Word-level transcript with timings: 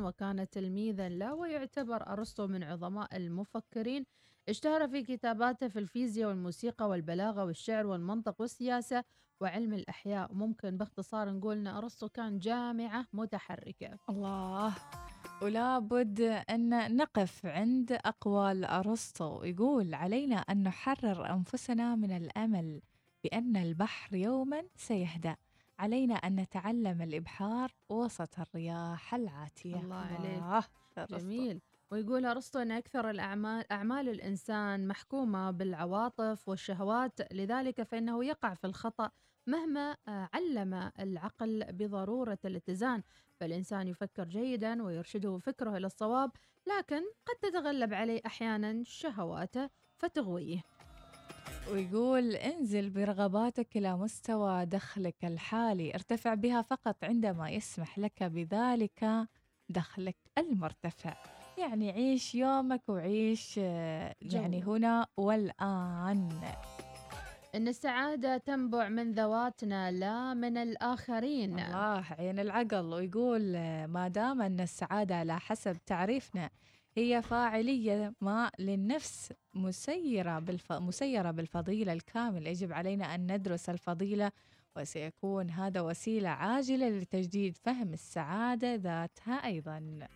وكان 0.00 0.48
تلميذا 0.50 1.08
له 1.08 1.34
ويعتبر 1.34 2.06
أرسطو 2.06 2.46
من 2.46 2.62
عظماء 2.62 3.16
المفكرين. 3.16 4.04
اشتهر 4.48 4.88
في 4.88 5.02
كتاباته 5.02 5.68
في 5.68 5.78
الفيزياء 5.78 6.28
والموسيقى 6.28 6.88
والبلاغة 6.88 7.44
والشعر 7.44 7.86
والمنطق 7.86 8.40
والسياسة 8.40 9.04
وعلم 9.40 9.74
الأحياء. 9.74 10.34
ممكن 10.34 10.76
باختصار 10.76 11.32
نقول 11.32 11.56
أن 11.56 11.66
أرسطو 11.66 12.08
كان 12.08 12.38
جامعة 12.38 13.06
متحركة. 13.12 13.98
الله. 14.08 14.74
ولا 15.42 15.78
بد 15.78 16.20
أن 16.20 16.96
نقف 16.96 17.46
عند 17.46 17.92
أقوال 17.92 18.64
أرسطو. 18.64 19.44
يقول 19.44 19.94
علينا 19.94 20.36
أن 20.36 20.62
نحرر 20.62 21.30
أنفسنا 21.32 21.94
من 21.94 22.10
الأمل 22.10 22.82
بأن 23.24 23.56
البحر 23.56 24.16
يوما 24.16 24.62
سيهدأ. 24.76 25.36
علينا 25.78 26.14
أن 26.14 26.36
نتعلم 26.36 27.02
الإبحار 27.02 27.74
وسط 27.88 28.38
الرياح 28.38 29.14
العاتية. 29.14 29.76
الله 29.76 29.96
عليك. 29.96 30.42
جميل. 31.20 31.60
ويقول 31.90 32.26
أرسطو 32.26 32.58
أن 32.58 32.70
أكثر 32.70 33.10
الأعمال 33.10 33.72
أعمال 33.72 34.08
الإنسان 34.08 34.88
محكومة 34.88 35.50
بالعواطف 35.50 36.48
والشهوات 36.48 37.32
لذلك 37.32 37.82
فإنه 37.82 38.24
يقع 38.24 38.54
في 38.54 38.66
الخطأ 38.66 39.10
مهما 39.46 39.96
آه، 40.08 40.28
علم 40.34 40.90
العقل 41.00 41.64
بضرورة 41.72 42.38
الاتزان. 42.44 43.02
فالإنسان 43.40 43.88
يفكر 43.88 44.24
جيدا 44.24 44.82
ويرشده 44.82 45.38
فكره 45.38 45.76
إلى 45.76 45.86
الصواب 45.86 46.30
لكن 46.66 47.02
قد 47.26 47.34
تتغلب 47.42 47.94
عليه 47.94 48.20
أحيانا 48.26 48.82
شهواته 48.84 49.70
فتغويه. 49.96 50.62
ويقول 51.72 52.34
انزل 52.34 52.90
برغباتك 52.90 53.76
إلى 53.76 53.96
مستوى 53.96 54.66
دخلك 54.66 55.24
الحالي 55.24 55.94
ارتفع 55.94 56.34
بها 56.34 56.62
فقط 56.62 57.04
عندما 57.04 57.50
يسمح 57.50 57.98
لك 57.98 58.22
بذلك 58.22 59.26
دخلك 59.68 60.16
المرتفع. 60.38 61.16
يعني 61.58 61.90
عيش 61.90 62.34
يومك 62.34 62.82
وعيش 62.88 63.54
آه، 63.62 64.14
يعني 64.22 64.62
هنا 64.62 65.06
والآن. 65.16 66.28
إن 67.54 67.68
السعادة 67.68 68.36
تنبع 68.36 68.88
من 68.88 69.12
ذواتنا 69.12 69.90
لا 69.90 70.34
من 70.34 70.56
الآخرين. 70.56 71.58
الله 71.58 72.04
عين 72.18 72.38
العقل. 72.38 72.84
ويقول 72.94 73.52
ما 73.86 74.08
دام 74.08 74.42
أن 74.42 74.60
السعادة 74.60 75.16
على 75.16 75.40
حسب 75.40 75.76
تعريفنا 75.86 76.50
هي 76.96 77.22
فاعلية 77.22 78.14
ما 78.20 78.50
للنفس 78.58 79.32
مسيرة, 79.54 80.38
بالف... 80.38 80.72
مسيرة 80.72 81.30
بالفضيلة 81.30 81.92
الكاملة 81.92 82.50
يجب 82.50 82.72
علينا 82.72 83.14
أن 83.14 83.32
ندرس 83.32 83.70
الفضيلة 83.70 84.32
وسيكون 84.76 85.50
هذا 85.50 85.80
وسيلة 85.80 86.28
عاجلة 86.28 86.88
لتجديد 86.88 87.56
فهم 87.56 87.92
السعادة 87.92 88.74
ذاتها 88.74 89.34
أيضاً. 89.34 90.08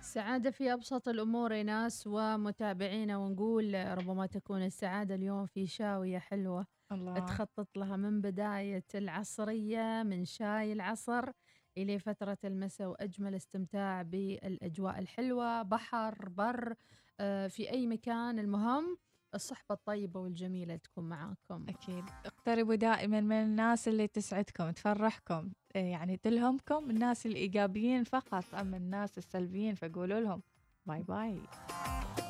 السعادة 0.00 0.50
في 0.50 0.72
أبسط 0.72 1.08
الأمور 1.08 1.52
يا 1.52 1.62
ناس 1.62 2.06
ومتابعينا 2.06 3.16
ونقول 3.16 3.74
ربما 3.98 4.26
تكون 4.26 4.62
السعادة 4.62 5.14
اليوم 5.14 5.46
في 5.46 5.66
شاوية 5.66 6.18
حلوة. 6.18 6.66
الله. 6.92 7.18
تخطط 7.18 7.68
لها 7.76 7.96
من 7.96 8.20
بداية 8.20 8.84
العصرية 8.94 10.02
من 10.02 10.24
شاي 10.24 10.72
العصر 10.72 11.30
إلى 11.78 11.98
فترة 11.98 12.38
المساء 12.44 12.88
وأجمل 12.88 13.34
استمتاع 13.34 14.02
بالأجواء 14.02 14.98
الحلوة 14.98 15.62
بحر 15.62 16.28
بر 16.28 16.74
آه، 17.20 17.46
في 17.46 17.70
أي 17.70 17.86
مكان. 17.86 18.38
المهم 18.38 18.98
الصحبة 19.34 19.74
الطيبة 19.74 20.20
والجميلة 20.20 20.76
تكون 20.76 21.08
معاكم. 21.08 21.66
أكيد. 21.68 22.04
اقتربوا 22.26 22.74
دائما 22.74 23.20
من 23.20 23.32
الناس 23.32 23.88
اللي 23.88 24.06
تسعدكم 24.08 24.70
تفرحكم 24.70 25.50
إيه، 25.76 25.82
يعني 25.92 26.16
تلهمكم 26.16 26.90
الناس 26.90 27.26
الإيجابيين 27.26 28.04
فقط 28.04 28.54
أما 28.54 28.76
الناس 28.76 29.18
السلبيين 29.18 29.74
فقولوا 29.74 30.20
لهم 30.20 30.42
باي 30.86 31.02
باي. 31.02 31.40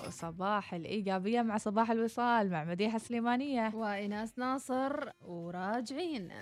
وصباح 0.07 0.75
الإيجابية 0.75 1.43
مع 1.43 1.57
صباح 1.59 1.91
الوصال 1.91 2.51
مع 2.51 2.65
مديحة 2.65 2.99
سليمانية. 2.99 3.75
وإناس 3.75 4.39
ناصر 4.39 5.11
وراجعين. 5.21 6.33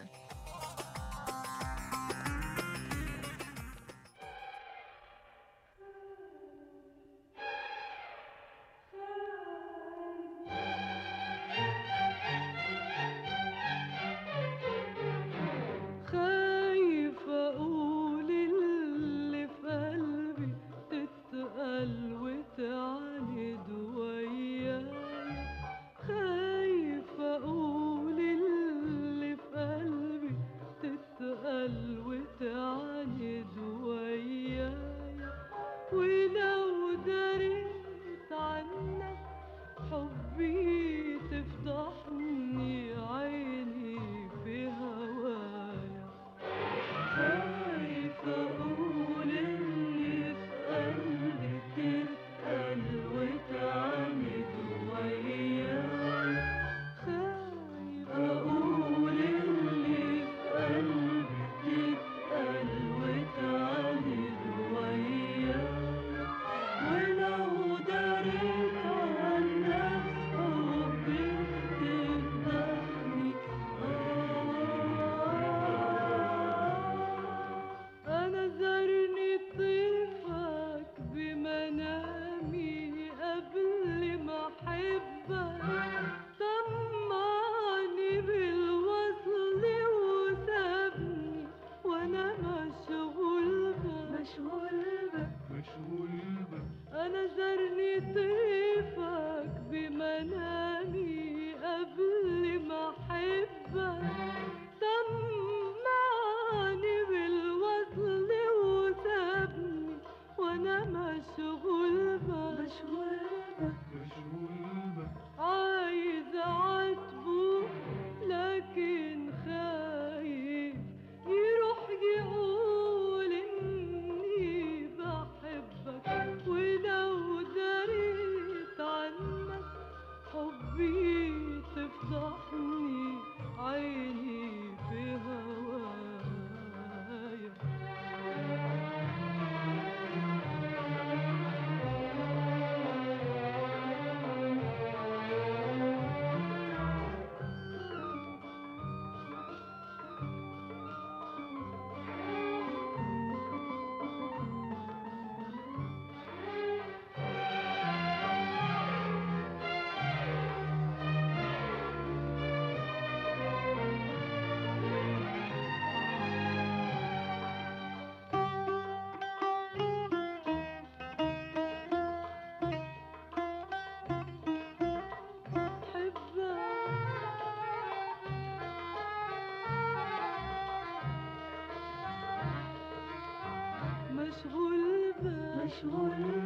رسول 185.73 186.42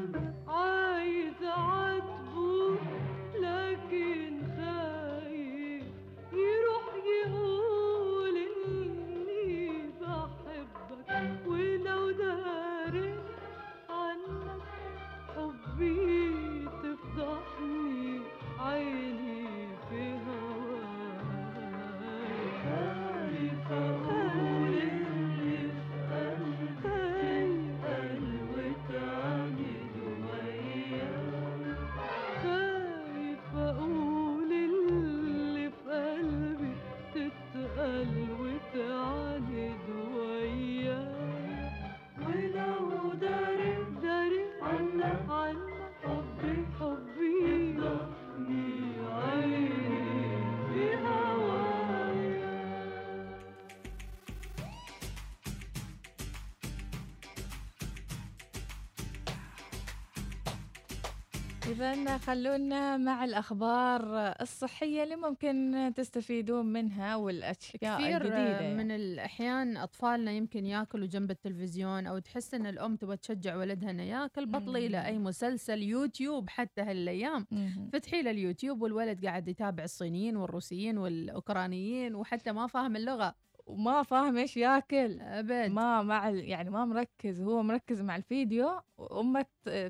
إذا 61.76 62.18
خلونا 62.18 62.96
مع 62.96 63.24
الأخبار 63.24 64.02
الصحية 64.40 65.02
اللي 65.02 65.16
ممكن 65.16 65.92
تستفيدون 65.96 66.66
منها 66.66 67.16
والأشياء 67.16 67.98
كثير 67.98 68.16
الجديدة. 68.16 68.74
من 68.74 68.90
الأحيان 68.90 69.76
أطفالنا 69.76 70.32
يمكن 70.32 70.66
ياكلوا 70.66 71.06
جنب 71.06 71.30
التلفزيون 71.30 72.06
أو 72.06 72.18
تحس 72.18 72.54
إن 72.54 72.66
الأم 72.66 72.96
تبغى 72.96 73.16
تشجع 73.16 73.56
ولدها 73.56 73.90
إنه 73.90 74.02
ياكل. 74.02 74.46
بطلي 74.46 74.88
له 74.88 75.06
أي 75.06 75.18
مسلسل 75.18 75.82
يوتيوب 75.82 76.50
حتى 76.50 76.82
هالأيام. 76.82 77.46
فتحي 77.92 78.22
له 78.22 78.30
اليوتيوب 78.30 78.82
والولد 78.82 79.26
قاعد 79.26 79.48
يتابع 79.48 79.84
الصينيين 79.84 80.36
والروسيين 80.36 80.98
والأوكرانيين 80.98 82.14
وحتى 82.14 82.52
ما 82.52 82.66
فاهم 82.66 82.96
اللغة. 82.96 83.34
وما 83.66 84.02
فاهم 84.02 84.36
إيش 84.36 84.56
ياكل. 84.56 85.20
أبد. 85.20 85.70
ما 85.70 86.02
مع 86.02 86.28
يعني 86.28 86.70
ما 86.70 86.84
مركز 86.84 87.42
هو 87.42 87.62
مركز 87.62 88.02
مع 88.02 88.16
الفيديو 88.16 88.80
وأمه 88.98 89.46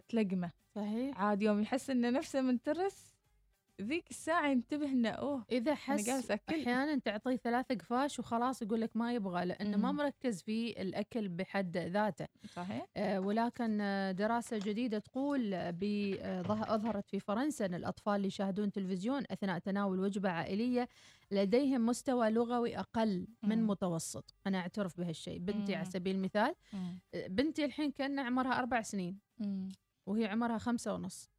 تلقمه. 0.09 0.66
صحيح 0.77 1.21
عاد 1.21 1.43
يوم 1.43 1.61
يحس 1.61 1.91
إنه 1.91 2.11
نفسه 2.11 2.41
منترس 2.41 3.17
ذيك 3.83 4.11
الساعة 4.11 4.49
ينتبه 4.49 4.87
إنه 4.87 5.09
أوه 5.09 5.45
إذا 5.53 5.75
حس 5.75 6.31
أحيانا 6.31 6.99
تعطيه 6.99 7.37
ثلاث 7.37 7.73
قفاش 7.73 8.19
وخلاص 8.19 8.63
يقول 8.63 8.81
لك 8.81 8.97
ما 8.97 9.13
يبغى 9.15 9.45
لأنه 9.45 9.77
ما 9.77 9.93
مركز 9.93 10.43
في 10.43 10.83
الأكل 10.83 11.29
بحد 11.29 11.77
ذاته 11.77 12.27
صحيح 12.47 12.87
آه 12.97 13.21
ولكن 13.21 13.79
دراسة 14.19 14.59
جديدة 14.59 14.99
تقول 14.99 15.55
أظهرت 15.55 17.09
في 17.11 17.21
فرنسا 17.21 17.67
إن 17.67 17.75
الأطفال 17.75 18.15
اللي 18.17 18.27
يشاهدون 18.27 18.73
تلفزيون 18.73 19.23
أثناء 19.31 19.59
تناول 19.59 20.01
وجبة 20.01 20.31
عائلية 20.31 20.89
لديهم 21.31 21.87
مستوى 21.87 22.31
لغوي 22.31 22.79
أقل 22.79 23.27
من 23.43 23.59
مم. 23.59 23.71
متوسط 23.71 24.35
أنا 24.47 24.59
أعترف 24.59 25.01
بهالشيء 25.01 25.39
بنتي 25.39 25.73
مم. 25.73 25.79
على 25.79 25.85
سبيل 25.85 26.17
المثال 26.17 26.55
مم. 26.73 26.99
بنتي 27.29 27.65
الحين 27.65 27.91
كان 27.91 28.19
عمرها 28.19 28.59
أربع 28.59 28.83
سنين 28.83 29.19
مم. 29.39 29.69
وهي 30.07 30.27
عمرها 30.27 30.59
خمسة 30.59 30.95
ونص. 30.95 31.31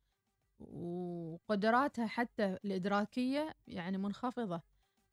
وقدراتها 0.59 2.07
حتى 2.07 2.57
الإدراكية 2.65 3.55
يعني 3.67 3.97
منخفضة 3.97 4.61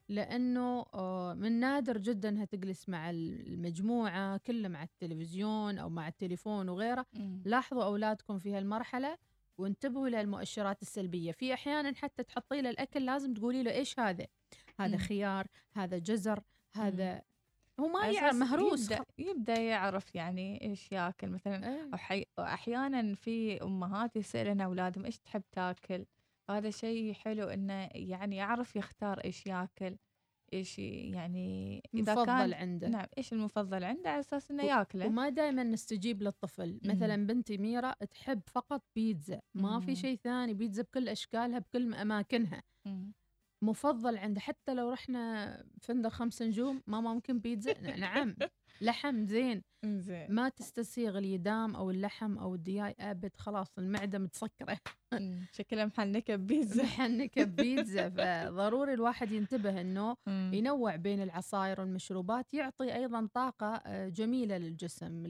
لأنه 0.09 0.87
آه، 0.95 1.35
من 1.35 1.61
نادر 1.61 1.99
جدا 1.99 2.29
أنها 2.29 2.45
تجلس 2.45 2.89
مع 2.89 3.11
المجموعة 3.11 4.37
كلها 4.37 4.69
مع 4.69 4.83
التلفزيون 4.83 5.79
أو 5.79 5.89
مع 5.89 6.09
التليفون 6.09 6.69
وغيره. 6.69 7.07
لاحظوا 7.45 7.85
أولادكم 7.85 8.39
في 8.39 8.55
هالمرحلة 8.57 9.19
وانتبهوا 9.59 10.09
للمؤشرات 10.09 10.83
السلبية. 10.83 11.33
في 11.33 11.55
أحيانا 11.55 11.95
حتى 11.97 12.23
تحطي 12.23 12.61
له 12.61 12.71
الأكل 12.71 13.05
لازم 13.05 13.35
تقولي 13.35 13.63
له 13.63 13.73
إيش 13.73 14.01
هذا؟ 14.01 14.27
هذا. 14.79 14.97
خيار 14.97 15.47
هذا 15.73 15.99
جزر 15.99 16.43
هذا 16.75 17.23
هو 17.81 17.89
ما 17.89 18.07
يعرف 18.11 18.35
مهروس 18.35 18.91
يبدأ, 18.91 19.05
يبدأ 19.19 19.61
يعرف 19.61 20.15
يعني 20.15 20.63
إيش 20.63 20.93
ياكل 20.93 21.29
مثلا 21.29 21.91
إيه. 22.13 22.25
أحيانا 22.39 23.15
في 23.15 23.63
أمهات 23.63 24.17
يسالن 24.17 24.61
أولادهم 24.61 25.05
إيش 25.05 25.19
تحب 25.19 25.43
تاكل؟ 25.53 26.07
هذا 26.51 26.71
شيء 26.71 27.13
حلو 27.13 27.45
إنه 27.45 27.89
يعني 27.95 28.37
يعرف 28.37 28.77
يختار 28.77 29.19
إيش 29.19 29.47
ياكل 29.47 29.97
إيش 30.53 30.79
يعني 30.79 31.83
إذا 31.95 32.13
مفضل 32.13 32.27
كان 32.27 32.55
عنده. 32.55 32.89
نعم 32.89 33.07
إيش 33.19 33.33
المفضل 33.33 33.85
عنده 33.85 34.11
على 34.11 34.21
أساس 34.21 34.51
إنه 34.51 34.65
ياكله؟ 34.65 35.07
وما 35.07 35.29
دائما 35.29 35.63
نستجيب 35.63 36.23
للطفل. 36.23 36.81
مثلا 36.85 37.27
بنتي 37.27 37.59
ميرا 37.59 37.93
تحب 38.11 38.41
فقط 38.47 38.83
بيتزا. 38.97 39.41
ما 39.55 39.81
في 39.81 39.97
شيء 39.97 40.17
ثاني 40.17 40.55
بيتزا 40.55 40.83
بكل 40.83 41.09
أشكالها 41.09 41.59
بكل 41.59 41.95
أماكنها. 41.95 42.63
مفضل 43.65 44.17
عنده 44.17 44.41
حتى 44.41 44.75
لو 44.75 44.91
رحنا 44.91 45.65
فندق 45.81 46.09
خمس 46.11 46.43
نجوم 46.43 46.83
ما 46.87 47.01
ممكن 47.01 47.39
بيتزا. 47.39 47.97
نعم. 47.97 48.37
لحم 48.81 49.25
زين. 49.27 49.63
زين. 49.85 50.33
ما 50.33 50.49
تستسيغ 50.49 51.19
اليدام 51.19 51.77
أو 51.77 51.91
اللحم 51.91 52.39
أو 52.39 52.55
الدياي 52.55 52.95
أبد. 53.01 53.37
خلاص 53.37 53.79
المعدة 53.79 54.19
متسكرة. 54.19 54.79
شكلها 55.59 55.85
محنكه 55.85 56.37
ببيتزا 56.37 56.83
محنكه 56.83 57.45
ببيتزا 57.45 58.11
فضروري 58.51 58.95
الواحد 58.95 59.33
ينتبه 59.33 59.81
إنه 59.81 60.17
ينوع 60.29 60.97
بين 60.97 61.23
العصائر 61.23 61.81
والمشروبات 61.81 62.55
يعطي 62.55 62.95
أيضا 62.95 63.29
طاقة 63.35 63.67
آه، 63.67 64.09
جميلة 64.09 64.59
للجسم 64.59 65.27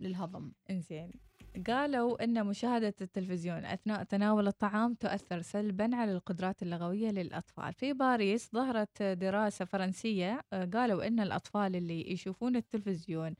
للهضم. 0.00 0.52
إنزين. 0.70 1.25
قالوا 1.66 2.24
أن 2.24 2.46
مشاهدة 2.46 2.94
التلفزيون 3.00 3.64
أثناء 3.64 4.02
تناول 4.02 4.46
الطعام 4.46 4.94
تؤثر 4.94 5.42
سلبا 5.42 5.96
على 5.96 6.12
القدرات 6.12 6.62
اللغوية 6.62 7.10
للأطفال. 7.10 7.72
في 7.72 7.92
باريس 7.92 8.50
ظهرت 8.52 9.02
دراسة 9.02 9.64
فرنسية 9.64 10.40
آه، 10.52 10.64
قالوا 10.64 11.06
أن 11.06 11.20
الأطفال 11.20 11.76
اللي 11.76 12.12
يشوفون 12.12 12.56
التلفزيون 12.56 13.34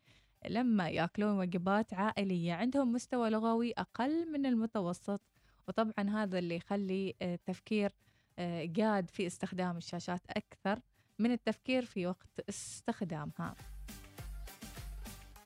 لما 0.48 0.88
يأكلون 0.88 1.38
وجبات 1.38 1.94
عائلية 1.94 2.52
عندهم 2.52 2.92
مستوى 2.92 3.30
لغوي 3.30 3.72
أقل 3.72 4.32
من 4.32 4.46
المتوسط 4.46 5.20
وطبعا 5.68 6.10
هذا 6.10 6.38
اللي 6.38 6.56
يخلي 6.56 7.14
التفكير 7.22 7.92
آه، 8.38 8.68
قاد 8.76 9.10
في 9.10 9.26
استخدام 9.26 9.76
الشاشات 9.76 10.20
أكثر 10.30 10.80
من 11.18 11.32
التفكير 11.32 11.84
في 11.84 12.06
وقت 12.06 12.40
استخدامها. 12.48 13.54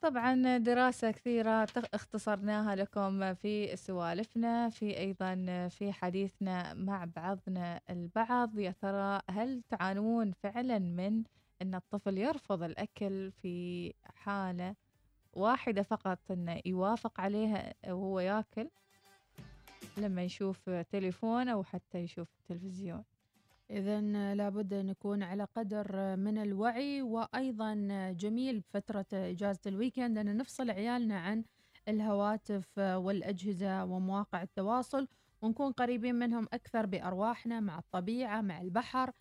طبعا 0.03 0.59
دراسة 0.59 1.11
كثيرة 1.11 1.69
اختصرناها 1.95 2.77
لكم 2.77 3.35
في 3.35 3.77
سوالفنا 3.77 4.69
في 4.69 4.99
أيضا 4.99 5.35
في 5.69 5.93
حديثنا 5.93 6.75
مع 6.75 7.05
بعضنا 7.17 7.81
البعض 7.91 8.59
يا 8.59 8.71
ترى 8.71 9.21
هل 9.31 9.63
تعانون 9.69 10.33
فعلا 10.33 10.79
من 10.79 11.23
أن 11.63 11.75
الطفل 11.75 12.19
يرفض 12.19 12.63
الأكل 12.63 13.31
في 13.31 13.93
حالة 14.05 14.75
واحدة 15.33 15.83
فقط 15.83 16.19
أنه 16.31 16.61
يوافق 16.67 17.21
عليها 17.21 17.75
وهو 17.87 18.21
ياكل؟ 18.21 18.69
لما 19.97 20.23
يشوف 20.23 20.71
تليفون 20.71 21.49
أو 21.49 21.65
حتى 21.65 21.99
يشوف 21.99 22.29
تلفزيون 22.49 23.05
إذا 23.71 24.01
لابد 24.35 24.73
أن 24.73 24.87
نكون 24.87 25.23
على 25.23 25.45
قدر 25.57 26.17
من 26.17 26.39
الوعي 26.39 27.03
وأيضا 27.03 27.75
جميل 28.19 28.61
بفترة 28.61 29.07
إجازة 29.13 29.61
الويكند 29.67 30.19
أن 30.19 30.37
نفصل 30.37 30.71
عيالنا 30.71 31.19
عن 31.19 31.45
الهواتف 31.89 32.79
والأجهزة 32.79 33.85
ومواقع 33.85 34.43
التواصل 34.43 35.09
ونكون 35.43 35.73
قريبين 35.73 36.15
منهم 36.15 36.49
أكثر 36.53 36.87
بأرواحنا 36.87 37.61
مع 37.61 37.79
الطبيعة 37.79 38.41
مع 38.41 38.61
البحر 38.61 39.13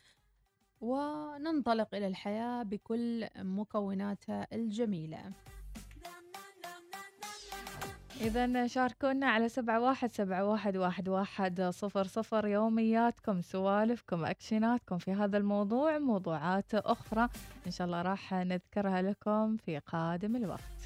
وننطلق 0.82 1.96
إلى 1.96 2.08
الحياة 2.08 2.64
بكل 2.64 3.28
مكوناتها 3.38 4.48
الجميلة. 4.54 5.32
إذا 8.22 8.68
شاركونا 8.68 9.28
على 9.28 9.50
سبعة 9.50 9.80
واحد 9.80 10.12
سبعة 10.12 10.46
واحد 10.46 10.78
واحد 10.78 11.10
واحد 11.10 11.62
صفر 11.62 12.04
صفر. 12.04 12.48
يومياتكم 12.48 13.42
سوالفكم 13.42 14.26
أكشناتكم 14.26 14.98
في 14.98 15.14
هذا 15.14 15.38
الموضوع 15.38 15.98
موضوعات 15.98 16.76
أخرى 16.76 17.30
إن 17.68 17.72
شاء 17.72 17.88
الله 17.88 18.02
راح 18.02 18.34
نذكرها 18.34 19.02
لكم 19.02 19.58
في 19.58 19.80
قادم 19.80 20.36
الوقت. 20.36 20.79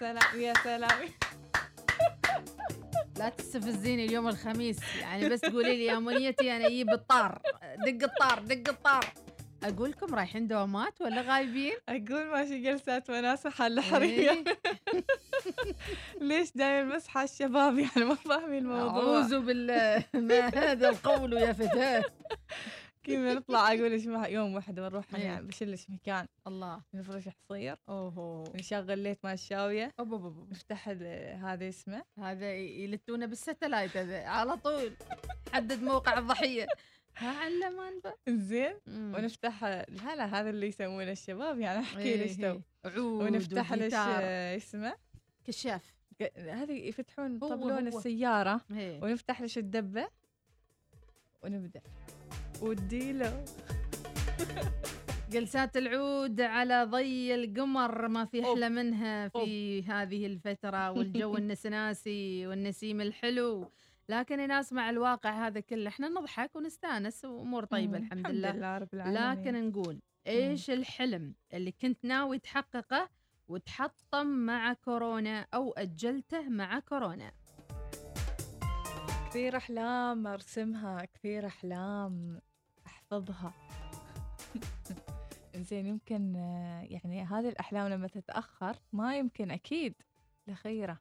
سلام 0.00 0.40
يا 0.40 0.54
سلام. 0.64 1.08
لا 3.18 3.28
تستفزيني 3.28 4.04
اليوم 4.04 4.28
الخميس. 4.28 4.78
يعني 5.00 5.28
بس 5.28 5.44
قولي 5.44 5.76
لي 5.76 5.84
يا 5.84 5.98
منيتي 5.98 6.56
أنا 6.56 6.66
أجيب 6.66 6.90
الطار. 6.90 7.40
دق 7.86 8.02
الطار 8.04 8.38
دق 8.38 8.68
الطار. 8.68 9.04
أقول 9.64 9.90
لكم 9.90 10.14
رايحين 10.14 10.46
دوامات 10.48 11.00
ولا 11.00 11.20
غايبين؟ 11.20 11.72
أقول 11.88 12.26
ماشي 12.26 12.58
جلسات 12.62 13.10
وناسة 13.10 13.50
حل 13.50 13.80
حرية 13.80 14.30
إيه. 14.30 14.44
ليش 16.28 16.52
دايما 16.54 16.96
مسحة 16.96 17.22
الشباب 17.22 17.78
يعني 17.78 18.04
ما 18.04 18.14
فاهمين 18.14 18.58
الموضوع. 18.58 19.02
أعوذ 19.02 19.40
بالله. 19.40 20.04
ما 20.14 20.48
هذا 20.48 20.88
القول 20.88 21.32
يا 21.32 21.52
فتاة؟ 21.52 22.04
كيف 23.02 23.20
نطلع 23.20 23.72
أقول 23.72 24.08
مع 24.08 24.28
يوم 24.28 24.54
واحد 24.54 24.80
ونروح 24.80 25.14
إيه. 25.14 25.22
يعني 25.22 25.46
بشلش 25.46 25.90
مكان 25.90 26.26
الله. 26.46 26.82
نفرش 26.94 27.28
حصير 27.28 27.76
أوهو. 27.88 28.44
نشغل 28.54 28.98
ليت 28.98 29.18
مال 29.24 29.38
أوب. 30.00 30.50
نفتح 30.50 30.88
هذا 30.88 31.68
اسمه. 31.68 32.04
هذا 32.18 32.54
يلتونا 32.54 33.26
بالستلايت 33.26 33.96
هذا 33.96 34.24
على 34.24 34.56
طول. 34.56 34.92
حدد 35.52 35.82
موقع 35.82 36.18
الضحية. 36.18 36.66
ها 37.16 37.28
علمان 37.28 38.00
بقى 38.04 38.18
زين. 38.28 38.74
ونفتح 38.86 39.64
لا 39.64 40.16
لا 40.16 40.40
هذا 40.40 40.50
اللي 40.50 40.66
يسوونه 40.66 41.12
الشباب 41.12 41.60
يعني 41.60 41.80
أحكي 41.80 42.02
إيه 42.02 42.16
ليش 42.16 42.36
تو. 42.36 42.42
إيه. 42.42 42.62
عود 42.84 42.96
ونفتح 42.96 43.72
ليش 43.72 43.82
وجيتار. 43.82 44.22
اسمه؟ 44.56 44.94
كشاف. 45.44 45.94
هذه 46.36 46.72
يفتحون 46.72 47.38
طبلون 47.38 47.88
إيه. 48.70 49.02
ونفتح 49.02 49.40
ليش 49.40 49.58
الدبة. 49.58 50.08
ونبدأ. 51.42 51.80
وديله 52.62 53.44
جلسات 55.32 55.76
العود 55.76 56.40
على 56.40 56.84
ضي 56.84 57.34
القمر 57.34 58.08
ما 58.08 58.24
في. 58.24 58.42
أحلى 58.52 58.68
منها 58.68 59.28
في 59.28 59.82
هذه 59.82 60.26
الفترة 60.26 60.90
والجو 60.90 61.36
النسناسي 61.42 62.46
والنسيم 62.46 63.00
الحلو. 63.00 63.70
لكن 64.08 64.40
يا 64.40 64.46
ناس 64.46 64.72
مع 64.72 64.90
الواقع 64.90 65.46
هذا 65.46 65.60
كله 65.60 65.88
إحنا 65.88 66.08
نضحك 66.08 66.56
ونستأنس 66.56 67.24
وأمور 67.24 67.64
طيبة 67.64 67.98
مم، 67.98 68.04
الحمد 68.04 68.30
لله. 68.30 68.52
لله 68.52 68.78
رب 68.78 68.88
العالمين. 68.94 69.40
لكن 69.54 69.68
نقول 69.68 70.00
إيش 70.26 70.70
الحلم 70.70 71.34
اللي 71.54 71.72
كنت 71.72 72.04
ناوي 72.04 72.38
تحققه 72.38 73.08
وتحطم 73.48 74.26
مع 74.26 74.72
كورونا 74.72 75.46
أو 75.54 75.72
أجلته 75.72 76.48
مع 76.48 76.78
كورونا؟ 76.78 77.32
كثير 79.30 79.56
أحلام 79.56 80.26
أرسمها 80.26 81.04
كثير 81.14 81.46
أحلام. 81.46 82.40
أحفظها 83.12 83.52
زين 85.70 85.86
يمكن 85.86 86.36
آه، 86.36 86.82
يعني 86.82 87.22
هذه 87.22 87.48
الأحلام 87.48 87.88
لما 87.88 88.08
تتأخر 88.08 88.76
ما 88.92 89.18
يمكن 89.18 89.50
أكيد 89.50 89.94
لخيرة. 90.46 90.98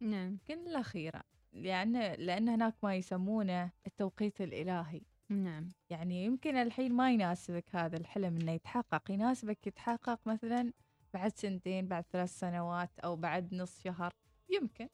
نعم. 0.00 0.26
يمكن 0.26 0.64
لخيرة 0.64 1.22
لأن 1.52 1.92
لأن 2.12 2.48
هناك 2.48 2.74
ما 2.82 2.96
يسمونه 2.96 3.70
التوقيت 3.86 4.40
الإلهي. 4.40 5.00
نعم. 5.28 5.68
يعني 5.90 6.24
يمكن 6.24 6.56
الحين 6.56 6.92
ما 6.92 7.12
يناسبك 7.12 7.76
هذا 7.76 7.96
الحلم 7.96 8.36
إنه 8.36 8.52
يتحقق. 8.52 9.10
يناسبك 9.10 9.66
يتحقق 9.66 10.20
مثلا 10.26 10.72
بعد 11.14 11.36
سنتين 11.36 11.88
بعد 11.88 12.04
ثلاث 12.12 12.38
سنوات 12.38 12.98
أو 12.98 13.16
بعد 13.16 13.54
نص 13.54 13.80
شهر. 13.80 14.12
يمكن. 14.48 14.88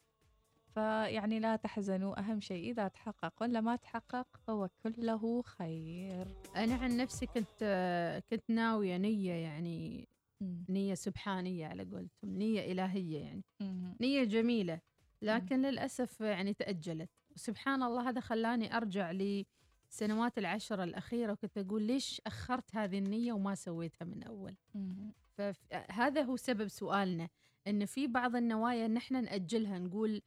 فيعني 0.75 1.41
لا 1.41 1.57
تحزنوا 1.57 2.21
أهم 2.21 2.41
شيء 2.41 2.71
إذا 2.71 2.89
تحقق 2.89 3.33
ولا 3.41 3.61
ما 3.61 3.77
تحقق 3.77 4.27
فهو 4.47 4.69
كله 4.83 5.43
خير. 5.43 6.27
أنا 6.57 6.75
عن 6.75 6.97
نفسي 6.97 7.27
كنت 7.27 7.65
كنت 8.31 8.51
ناوية 8.51 8.97
نية 8.97 9.33
يعني 9.33 10.09
نية 10.69 10.95
سبحانية 10.95 11.67
على 11.67 11.85
قولتم 11.85 12.29
نية 12.29 12.73
إلهية 12.73 13.19
يعني. 13.19 13.45
مم. 13.61 13.97
نية 14.01 14.25
جميلة 14.25 14.81
لكن 15.23 15.63
للأسف 15.63 16.21
يعني 16.21 16.55
تأجلت. 16.55 17.11
وسبحان 17.37 17.83
الله 17.83 18.09
هذا 18.09 18.21
خلاني 18.21 18.77
أرجع 18.77 19.13
لسنوات 19.13 20.39
العشر 20.39 20.83
الأخيرة 20.83 21.33
وكنت 21.33 21.59
أقول 21.59 21.83
ليش 21.83 22.21
أخرت 22.27 22.77
هذه 22.77 22.99
النية 22.99 23.33
وما 23.33 23.55
سويتها 23.55 24.05
من 24.05 24.21
مم. 24.75 25.13
فهذا 25.37 26.23
هو 26.23 26.37
سبب 26.37 26.69
سؤالنا 26.69 27.29
إن 27.67 27.87
في 27.87 28.07
بعض 28.07 28.37
النوايا 28.37 28.87
ان 28.87 28.97
إحنا 28.97 29.21
نأجلها 29.21 29.79
نقول 29.79 30.23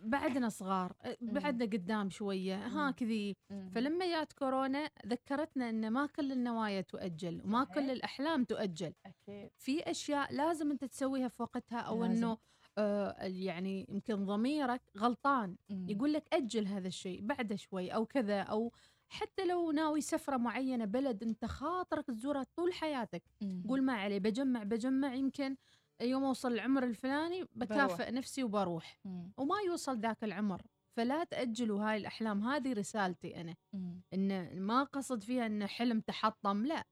بعدنا 0.00 0.48
صغار 0.48 0.92
بعدنا 1.20 1.64
قدام 1.64 2.10
شوية 2.10 2.66
ها. 2.66 2.90
كذي. 2.90 3.36
فلما 3.74 4.06
جات 4.06 4.32
كورونا 4.32 4.90
ذكرتنا 5.06 5.68
إن 5.70 5.90
ما 5.90 6.06
كل 6.06 6.32
النوايا 6.32 6.80
تؤجل 6.80 7.40
وما. 7.44 7.64
كل 7.64 7.90
الأحلام 7.90 8.44
تؤجل 8.44 8.92
أكيد 9.06 9.50
في 9.56 9.90
أشياء 9.90 10.34
لازم 10.34 10.70
أنت 10.70 10.84
تسويها 10.84 11.28
في 11.28 11.42
وقتها 11.42 11.78
أو 11.80 12.04
لازم. 12.04 12.16
إنه 12.24 12.38
آه 12.78 13.16
يعني 13.22 13.86
يمكن 13.88 14.24
ضميرك 14.26 14.82
غلطان 14.98 15.56
مم. 15.70 15.88
يقول 15.88 16.12
لك 16.12 16.24
أجل 16.32 16.66
هذا 16.66 16.88
الشيء 16.88 17.20
بعده 17.22 17.56
شوي 17.56 17.88
أو 17.94 18.06
كذا 18.06 18.40
أو 18.40 18.72
حتى 19.08 19.46
لو 19.46 19.70
ناوي 19.72 20.00
سفرة 20.00 20.36
معينة 20.36 20.84
بلد 20.84 21.22
أنت 21.22 21.44
خاطرك 21.44 22.06
تزورها 22.06 22.46
طول 22.56 22.72
حياتك 22.72 23.22
مم. 23.42 23.62
قول 23.68 23.82
ما 23.82 23.92
عليه 23.92 24.18
بجمع 24.18 24.62
بجمع 24.62 25.14
يمكن 25.14 25.56
يوم 26.00 26.24
أوصل 26.24 26.52
العمر 26.52 26.84
الفلاني 26.84 27.44
بكافئ 27.54 28.10
نفسي 28.10 28.44
وبروح. 28.44 28.98
مم. 29.04 29.32
وما 29.36 29.56
يوصل 29.66 30.00
ذاك 30.00 30.24
العمر. 30.24 30.62
فلا 30.96 31.24
تأجلوا 31.24 31.84
هاي 31.84 31.96
الأحلام. 31.96 32.42
هذه 32.42 32.72
رسالتي 32.72 33.40
أنا. 33.40 33.56
مم. 33.72 34.00
إن 34.14 34.60
ما 34.60 34.82
قصد 34.82 35.22
فيها 35.22 35.46
إن 35.46 35.66
حلم 35.66 36.00
تحطم 36.00 36.66
لا. 36.66 36.84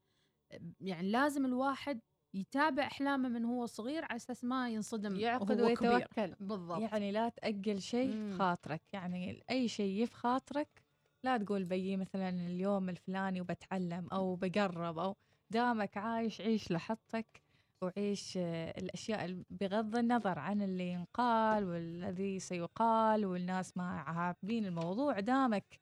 يعني 0.81 1.11
لازم 1.11 1.45
الواحد 1.45 1.99
يتابع 2.33 2.83
أحلامه 2.87 3.29
من 3.29 3.45
هو 3.45 3.65
صغير 3.65 4.05
على 4.05 4.15
أساس 4.15 4.43
ما 4.43 4.69
ينصدم 4.69 5.15
يعقد 5.15 5.51
كبير. 5.51 5.65
ويتوكل. 5.65 6.35
بالضبط. 6.39 6.81
يعني 6.81 7.11
لا 7.11 7.29
تأجل 7.29 7.81
شيء 7.81 8.11
في 8.11 8.17
مم. 8.17 8.37
خاطرك. 8.37 8.81
يعني 8.93 9.43
أي 9.49 9.67
شيء 9.67 10.05
في 10.05 10.15
خاطرك 10.15 10.83
لا 11.23 11.37
تقول 11.37 11.63
بيي 11.63 11.97
مثلا 11.97 12.29
اليوم 12.29 12.89
الفلاني 12.89 13.41
وبتعلم 13.41 14.07
أو 14.11 14.35
بقرب 14.35 14.97
أو 14.97 15.15
دامك 15.49 15.97
عايش 15.97 16.41
عيش 16.41 16.71
لحظتك. 16.71 17.46
وعيش 17.81 18.37
آه، 18.37 18.69
الأشياء 18.79 19.25
ال- 19.25 19.45
بغض 19.49 19.95
النظر 19.97 20.39
عن 20.39 20.61
اللي 20.61 20.87
ينقال 20.91 21.63
والذي 21.65 22.39
سيقال 22.39 23.25
والناس 23.25 23.77
ما 23.77 23.83
عابين 23.99 24.65
الموضوع 24.65 25.19
دامك 25.19 25.79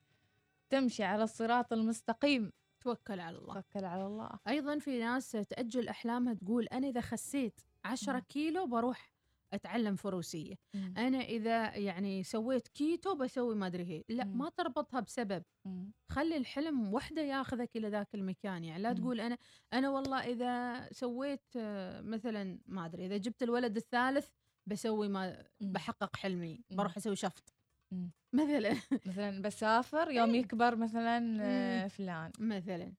تمشي 0.69 1.03
على 1.03 1.23
الصراط 1.23 1.73
المستقيم. 1.73 2.51
توكل 2.81 3.19
على 3.19 3.37
الله. 3.37 3.53
توكل 3.53 3.85
على 3.85 4.05
الله. 4.05 4.29
أيضا 4.47 4.79
في 4.79 4.99
ناس 4.99 5.31
تأجل 5.31 5.87
أحلامها 5.87 6.33
تقول 6.33 6.65
أنا 6.67 6.87
إذا 6.87 7.01
خسيت 7.01 7.61
10 7.85 8.13
مم. 8.13 8.19
كيلو 8.19 8.67
بروح 8.67 9.11
أتعلم 9.55 9.95
فروسية 9.95 10.55
أنا 10.97 11.17
إذا 11.17 11.75
يعني 11.75 12.23
سويت 12.23 12.67
كيتو 12.67 13.15
بسوي 13.15 13.55
ما 13.55 13.67
أدري 13.67 13.83
هي 13.83 14.03
لا 14.09 14.25
مم. 14.25 14.37
ما 14.37 14.49
تربطها 14.49 14.99
بسبب 14.99 15.43
مم. 15.65 15.91
خلي 16.09 16.37
الحلم 16.37 16.93
وحدة 16.93 17.21
ياخذك 17.21 17.77
إلى 17.77 17.89
ذاك 17.89 18.15
المكان 18.15 18.63
يعني 18.63 18.83
لا 18.83 18.89
مم. 18.89 18.95
تقول 18.95 19.21
أنا 19.21 19.37
أنا 19.73 19.89
والله 19.89 20.19
إذا 20.19 20.87
سويت 20.91 21.43
آه، 21.57 22.01
مثلا 22.01 22.59
ما 22.65 22.85
أدري 22.85 23.05
إذا 23.05 23.17
جبت 23.17 23.43
الولد 23.43 23.77
الثالث 23.77 24.29
بسوي 24.67 25.07
ما 25.07 25.45
مم. 25.61 25.71
بحقق 25.71 26.15
حلمي 26.15 26.63
مم. 26.71 26.77
بروح 26.77 26.97
أسوي 26.97 27.15
شفط 27.15 27.53
مم. 27.91 28.11
مثلا 28.33 28.75
مثلا 29.05 29.41
بسافر 29.41 30.11
يوم 30.11 30.35
إيه. 30.35 30.39
يكبر 30.39 30.75
مثلا 30.75 31.37
آه، 31.41 31.83
مم. 31.83 31.87
فلان 31.87 32.31
مثلا 32.39 32.93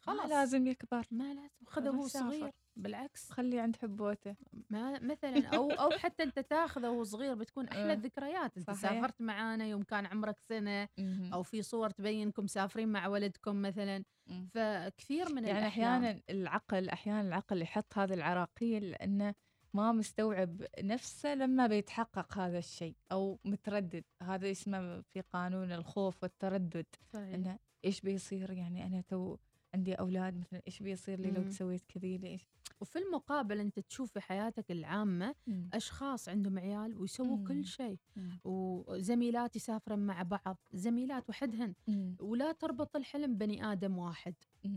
خلاص 0.00 0.18
خلاص 0.20 0.30
لازم 0.30 0.66
يكبر 0.66 1.06
ما 1.10 1.34
لازم 1.34 1.66
خذه 1.66 2.06
سافر. 2.06 2.30
صغير 2.30 2.52
بالعكس. 2.76 3.30
خليه 3.30 3.60
عند 3.60 3.76
حبوته. 3.76 4.36
ما 4.70 4.98
مثلا 5.00 5.46
أو 5.46 5.70
أو 5.70 5.90
حتى 6.04 6.22
أنت 6.22 6.38
تاخذه 6.38 6.88
وهو 6.88 7.04
صغير 7.04 7.34
بتكون 7.34 7.68
أحلى 7.68 7.90
آه. 7.90 7.94
الذكريات. 7.94 8.56
أنت 8.56 8.70
صحيح. 8.70 8.80
سافرت 8.92 9.22
معانا 9.22 9.66
يوم 9.66 9.82
كان 9.82 10.06
عمرك 10.06 10.38
سنة 10.38 10.88
أو 11.32 11.42
في 11.42 11.62
صور 11.62 11.90
تبينكم 11.90 12.44
مسافرين 12.44 12.88
مع 12.88 13.06
ولدكم 13.06 13.62
مثلا. 13.62 14.04
فكثير 14.54 15.32
من 15.34 15.44
يعني 15.44 15.66
أحيانا 15.66 16.20
العقل 16.30 16.88
أحيانا 16.88 17.20
العقل 17.20 17.62
يحط 17.62 17.98
هذه 17.98 18.14
العراقيل 18.14 18.90
لأنه 18.90 19.34
ما 19.74 19.92
مستوعب 19.92 20.62
نفسه 20.82 21.34
لما 21.34 21.66
بيتحقق 21.66 22.38
هذا 22.38 22.58
الشيء 22.58 22.96
أو 23.12 23.38
متردد. 23.44 24.04
هذا 24.22 24.50
اسمه 24.50 25.00
في 25.00 25.20
قانون 25.20 25.72
الخوف 25.72 26.22
والتردد. 26.22 26.86
صحيح. 27.12 27.34
إنه 27.34 27.58
إيش 27.84 28.00
بيصير؟ 28.00 28.50
يعني 28.50 28.86
أنا 28.86 29.00
تو 29.00 29.36
عندي 29.74 29.94
أولاد 29.94 30.38
مثلا 30.38 30.62
إيش 30.66 30.82
بيصير 30.82 31.20
لي 31.20 31.30
لو 31.30 31.42
مم. 31.42 31.50
سويت 31.50 31.82
كذي 31.88 32.18
ليش؟ 32.18 32.48
وفي 32.80 32.98
المقابل 32.98 33.60
أنت 33.60 33.78
تشوف 33.80 34.12
في 34.12 34.20
حياتك 34.20 34.70
العامة 34.70 35.34
أشخاص 35.72 36.28
عندهم 36.28 36.58
عيال 36.58 36.96
ويسووا 36.96 37.36
مم. 37.36 37.44
كل 37.44 37.64
شيء 37.64 37.98
وزميلات 38.44 39.56
يسافرن 39.56 39.98
مع 39.98 40.22
بعض 40.22 40.58
زميلات 40.72 41.30
وحدهن. 41.30 41.74
ولا 42.20 42.52
تربط 42.52 42.96
الحلم 42.96 43.36
بني 43.38 43.72
آدم 43.72 43.98
واحد 43.98 44.34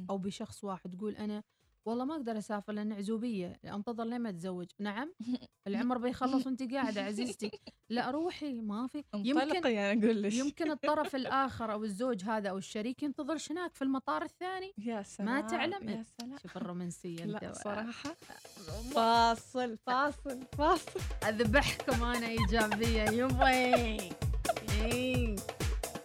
أو 0.09 0.17
بشخص 0.17 0.63
واحد. 0.63 0.95
تقول 0.95 1.15
أنا 1.15 1.43
والله 1.87 2.05
ما 2.05 2.15
أقدر 2.15 2.37
أسافر 2.37 2.73
لأن 2.73 2.93
عزوبية 2.93 3.59
انتظر 3.65 4.03
لين 4.03 4.21
ما 4.21 4.29
أتزوج. 4.29 4.67
نعم 4.79 5.13
العمر 5.67 5.97
بيخلص 5.97 6.45
وانت 6.45 6.73
قاعدة 6.73 7.01
عزيزتي. 7.03 7.51
لا 7.89 8.11
روحي 8.11 8.61
ما 8.61 8.87
في 8.87 9.03
يمكن 9.15 9.71
يعني 9.71 10.05
أقول 10.05 10.23
لك. 10.23 10.33
يمكن 10.33 10.71
الطرف 10.71 11.15
الآخر 11.21 11.73
أو 11.73 11.83
الزوج 11.83 12.23
هذا 12.23 12.49
أو 12.49 12.57
الشريك 12.57 13.03
ينتظر 13.03 13.37
هناك 13.49 13.75
في 13.75 13.81
المطار 13.81 14.21
الثاني. 14.23 14.73
يا 14.77 15.03
سلام 15.03 15.29
ما 15.29 15.41
تعلم. 15.41 15.89
يا 15.89 16.03
سلام. 16.03 16.37
شوف 16.37 16.57
الرومانسية 16.57 17.25
لا 17.25 17.53
صراحة. 17.53 18.15
فاصل 18.91 19.77
فاصل 19.77 20.41
فاصل. 20.57 20.99
أذبحكم 21.23 22.03
أنا 22.03 22.27
إيجابية 22.27 23.03
يبي 23.03 24.11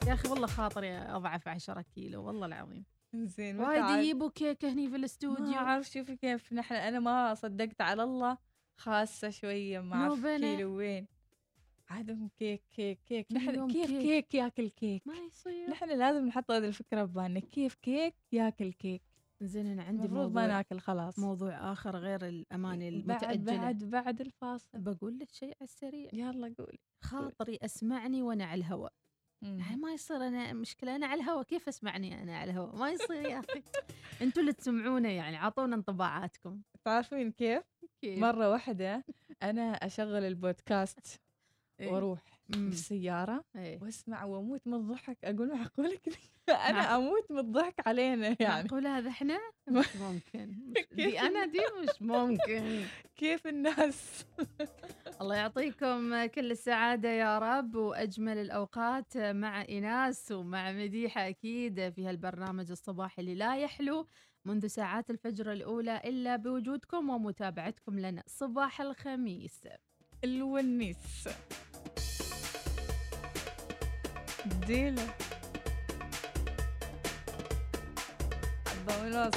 يا 0.07 0.12
أخي 0.14 0.29
والله 0.29 0.47
خاطري 0.47 0.99
أضعف 0.99 1.49
10 1.49 1.83
كيلو 1.83 2.27
والله 2.27 2.47
العظيم. 2.47 2.85
زين 3.14 3.61
وايد 3.61 3.98
يجيبوا 3.98 4.31
كيك 4.31 4.64
هني 4.64 4.90
في 4.90 4.96
الاستوديو. 4.96 5.46
ما 5.46 5.57
أعرف 5.57 5.90
شوفي 5.90 6.16
كيف 6.16 6.53
نحن 6.53 6.75
أنا 6.75 7.01
ما 7.01 7.35
صدقت 7.35 7.81
على 7.81 8.03
الله 8.03 8.38
خاصة 8.77 9.31
شوية 9.31 9.81
ما 9.81 9.96
اعرف 9.96 10.27
كيلو 10.27 10.77
وين 10.77 11.07
عادهم 11.88 12.31
كيك 12.38 12.62
كيك 12.70 12.98
كيك. 13.07 13.33
نحن 13.33 13.72
كيف 13.72 13.90
كيك. 13.90 14.01
كيك 14.01 14.35
ياكل 14.35 14.68
كيك؟ 14.68 15.07
ما 15.07 15.14
يصير. 15.14 15.70
نحن 15.70 15.98
لازم 15.98 16.27
نحط 16.27 16.51
هذه 16.51 16.66
الفكرة 16.66 17.05
ببالنا 17.05 17.40
كيف 17.40 17.75
كيك 17.75 18.14
ياكل 18.33 18.72
كيك؟ 18.72 19.03
زين 19.40 19.66
أنا 19.66 19.83
عندي 19.83 20.07
المفروض 20.07 20.35
ما 20.35 20.46
ناكل 20.46 20.81
خلاص. 20.81 21.18
موضوع 21.18 21.72
آخر 21.72 21.96
غير 21.96 22.29
الاماني 22.29 22.88
المتأجلة. 22.88 23.57
بعد 23.57 23.79
بعد 23.79 23.85
بعد 23.85 24.20
الفاصل. 24.20 24.79
بقول 24.79 25.18
لك 25.18 25.31
شيء 25.31 25.48
على 25.48 25.64
السريع. 25.68 26.11
يلا 26.12 26.55
قولي. 26.59 26.79
خاطري 27.01 27.59
أسمعني 27.62 28.22
وأنا 28.22 28.44
على 28.44 28.61
الهواء. 28.61 28.92
يعني 29.43 29.77
ما 29.77 29.93
يصير 29.93 30.17
أنا 30.17 30.53
مشكلة 30.53 30.97
أنا 30.97 31.07
على 31.07 31.21
الهواء 31.23 31.43
كيف 31.43 31.69
أسمعني 31.69 32.23
أنا 32.23 32.39
على 32.39 32.51
الهواء 32.51 32.77
ما 32.77 32.91
يصير 32.91 33.25
يا 33.27 33.39
أخي 33.39 33.63
أنتم 34.23 34.41
اللي 34.41 34.53
تسمعونا 34.53 35.11
يعني 35.11 35.37
عطونا 35.37 35.77
انطباعاتكم 35.77 36.61
تعرفين 36.85 37.33
كيف؟ 37.33 37.63
كيف؟ 38.01 38.19
مرة 38.19 38.51
واحدة 38.51 39.05
أنا 39.43 39.73
أشغل 39.73 40.25
البودكاست 40.25 41.21
إيه؟ 41.83 41.92
وأروح 41.92 42.21
بالسياره 42.49 43.45
إيه؟ 43.57 43.79
وأسمع 43.83 44.25
وأموت 44.25 44.61
من 44.66 44.75
الضحك. 44.75 45.18
أقول 45.25 45.49
معقوله 45.55 45.97
كذا 45.97 46.16
أنا 46.71 46.97
أموت 46.97 47.31
من 47.31 47.38
الضحك 47.38 47.87
علينا 47.87 48.37
يعني. 48.40 48.62
معقول 48.62 48.87
هذا 48.87 49.09
إحنا؟ 49.09 49.38
مش 49.68 49.97
ممكن. 49.97 50.73
دي 50.92 51.21
أنا 51.21 51.47
دي 51.47 51.61
مش 51.83 52.03
ممكن. 52.03 52.83
كيف 53.16 53.47
الناس؟ 53.47 54.27
الله 55.21 55.35
يعطيكم 55.37 56.27
كل 56.27 56.51
السعادة 56.51 57.09
يا 57.09 57.38
رب 57.38 57.75
وأجمل 57.75 58.38
الأوقات 58.38 59.16
مع 59.16 59.62
إيناس 59.62 60.33
ومع 60.33 60.73
مديحة 60.73 61.29
أكيد 61.29 61.90
في 61.90 62.07
هالبرنامج 62.07 62.71
الصباحي 62.71 63.23
اللي 63.23 63.35
لا 63.35 63.57
يحلو 63.57 64.07
منذ 64.45 64.66
ساعات 64.66 65.11
الفجر 65.11 65.53
الأولى 65.53 66.01
إلا 66.05 66.37
بوجودكم 66.37 67.11
ومتابعتكم 67.11 67.99
لنا. 67.99 68.23
صباح 68.27 68.81
الخميس. 68.81 69.61
الونيس 70.25 71.29
حبة 78.67 79.03
ونص 79.03 79.35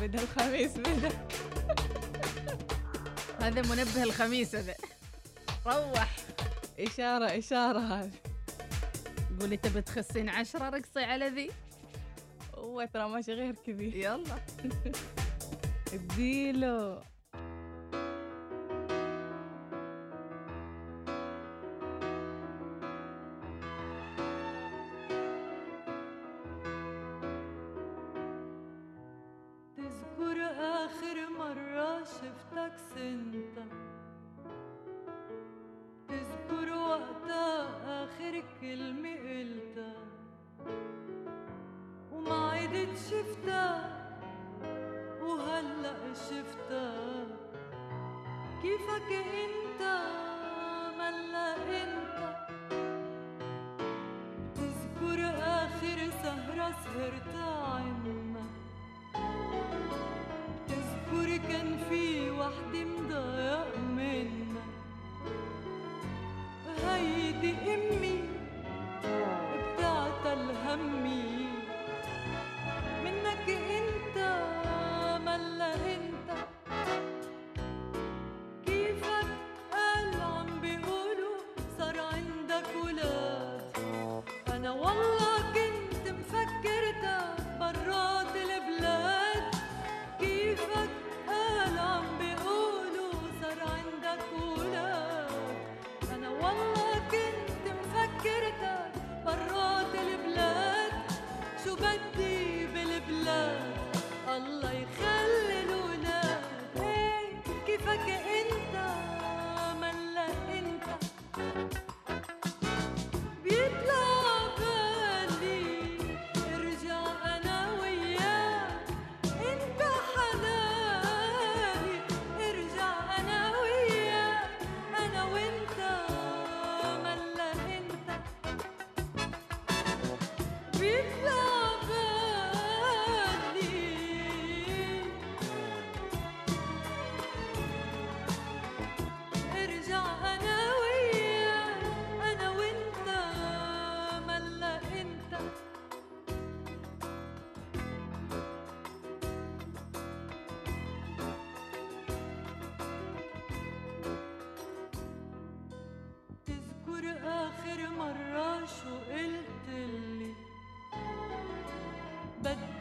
بدا 0.00 0.22
الخميس 0.22 0.70
بدا 0.78 1.08
هذا 3.40 3.62
منبه 3.62 4.02
الخميس 4.02 4.54
هذا. 4.54 4.74
روح. 5.66 6.16
إشارة 6.80 7.38
إشارة 7.38 7.78
هذه. 7.78 8.10
قولي 9.40 9.56
تبي 9.56 9.82
تخسين 9.82 10.28
عشرة 10.28 10.68
رقصي 10.68 11.04
على 11.04 11.28
ذي؟ 11.28 11.50
هو 12.54 12.88
ترى 12.94 13.08
ماشي 13.08 13.32
غير 13.32 13.54
كذي. 13.66 14.02
يلا. 14.02 14.24
اديله 15.94 17.02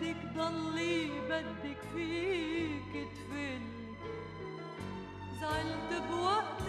بدك 0.04 0.36
ضلي 0.38 1.08
بدك 1.30 1.78
فيك 1.96 3.08
تفل. 3.16 3.62
زعلت 5.42 6.04
بوقت 6.12 6.63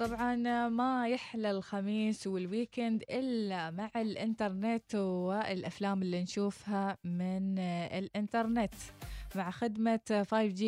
وطبعا 0.00 0.68
ما 0.68 1.08
يحلى 1.08 1.50
الخميس 1.50 2.26
وال 2.26 2.43
weekend 2.43 3.04
إلا 3.10 3.70
مع 3.70 3.90
الإنترنت 3.96 4.94
والأفلام 4.94 6.02
اللي 6.02 6.22
نشوفها 6.22 6.96
من 7.04 7.58
الإنترنت. 7.58 8.74
مع 9.34 9.50
خدمة 9.50 10.00
5G 10.30 10.64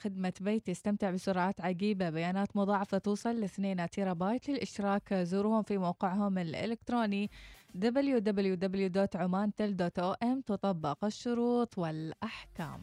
خدمة 0.00 0.32
بيت 0.40 0.68
يستمتع 0.68 1.10
بسرعات 1.10 1.60
عجيبة 1.60 2.10
بيانات 2.10 2.56
مضاعفة 2.56 2.98
توصل 2.98 3.40
ل 3.40 3.44
2 3.44 3.90
تيرا 3.90 4.12
بايت 4.12 4.48
للإشتراك. 4.48 5.14
زورهم 5.14 5.62
في 5.62 5.78
موقعهم 5.78 6.38
الإلكتروني 6.38 7.30
www.omantel.om 7.78 10.42
تطبق 10.46 11.04
الشروط 11.04 11.78
والأحكام. 11.78 12.82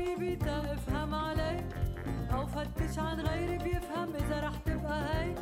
حبيبي 0.00 0.34
ده 0.34 0.72
افهم 0.72 1.14
عليك. 1.14 1.64
أو 2.32 2.46
فتش 2.46 2.98
عن 2.98 3.20
غيري 3.20 3.58
بيفهم 3.58 4.14
إذا 4.14 4.40
رح 4.40 4.56
تبقى 4.66 5.00
هيك. 5.14 5.38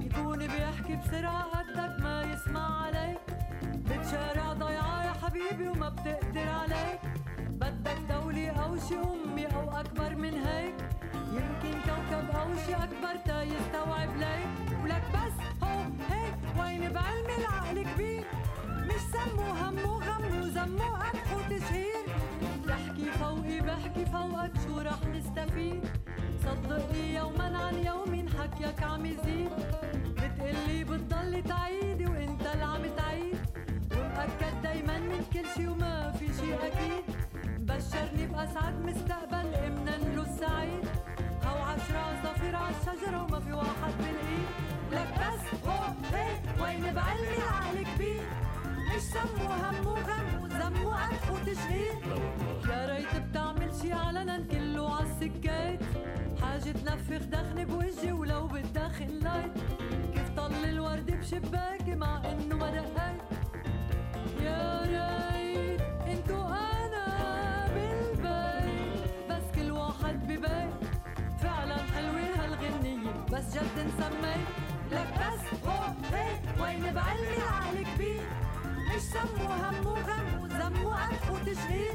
يكون 0.00 0.38
بيحكي 0.38 0.96
بسرعة 0.96 1.42
قدك 1.42 2.00
ما 2.02 2.22
يسمع 2.22 2.84
عليك. 2.84 3.18
بتشارع 3.64 4.52
ضيعة 4.52 5.04
يا 5.04 5.12
حبيبي 5.12 5.68
وما 5.68 5.88
بتقدر 5.88 6.48
عليك. 6.48 7.00
بدك 7.50 7.98
دولي 8.10 8.50
أو 8.50 8.76
شي 8.76 8.94
وما 8.96 9.23
جد 73.54 73.86
نسمي 73.86 74.36
لك 74.92 75.08
بس 75.20 75.68
هو 75.68 75.82
هيك 76.12 76.40
وين 76.60 76.94
بعلمي 76.94 77.36
العقل 77.36 77.84
كبير. 77.94 78.22
مش 78.88 79.00
سمو 79.02 79.46
هم 79.48 79.86
وغم 79.86 80.26
وزم 80.42 80.84
وقرف 80.84 81.30
وتشهير. 81.30 81.94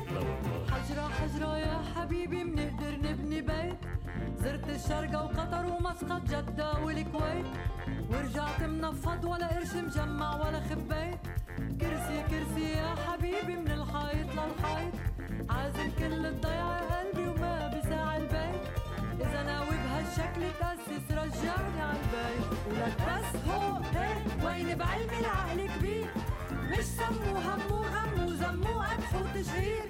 حجرة 0.71 1.09
حجرة 1.09 1.57
يا 1.57 1.81
حبيبي 1.95 2.43
منقدر 2.43 2.93
نبني 3.03 3.41
بيت. 3.41 3.77
زرت 4.37 4.69
الشرقة 4.69 5.23
وقطر 5.23 5.65
ومسقط 5.65 6.21
جدة 6.21 6.79
والكويت. 6.79 7.45
ورجعت 8.09 8.63
منفض 8.63 9.25
ولا 9.25 9.47
قرش 9.47 9.73
مجمع 9.75 10.35
ولا 10.35 10.59
خبيت. 10.69 11.19
كرسي 11.81 12.23
كرسي 12.29 12.71
يا 12.71 12.95
حبيبي 13.07 13.55
من 13.55 13.71
الحيط 13.71 14.29
للحيط 14.31 14.93
عازم 15.49 15.91
كل 15.99 16.25
الضيعة 16.25 16.99
قلبي 16.99 17.28
شكل 20.15 20.41
تأسس 20.59 21.11
رجعني 21.11 21.81
عالبيت 21.81 22.47
ولا 22.67 22.87
بس 22.87 23.49
هو 23.49 23.81
وين 24.45 24.77
بعلمي 24.77 25.19
العقل 25.19 25.67
كبير. 25.67 26.07
مش 26.51 26.83
سمو 26.83 27.37
همو 27.37 27.83
غمو 27.83 28.33
زمو 28.33 28.79
قدحو 28.79 29.23
تشهير. 29.33 29.89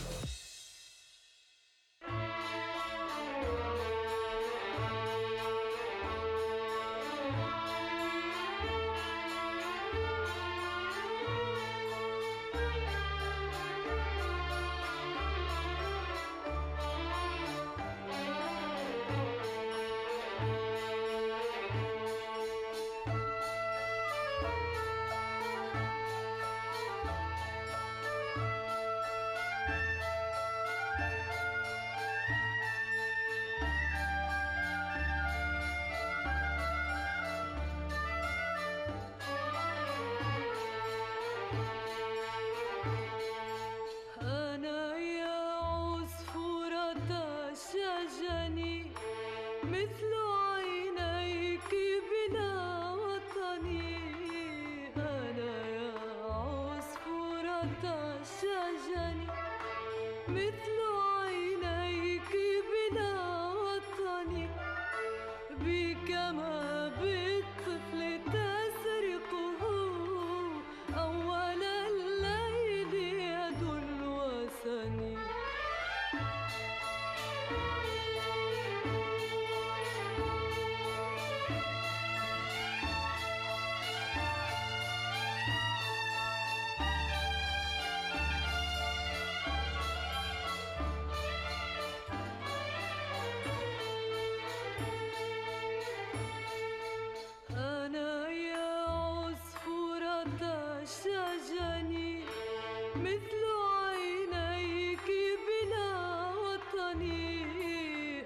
مثل 103.01 103.43
عينيك 103.73 105.07
بلا 105.47 105.89
وطني. 106.33 107.41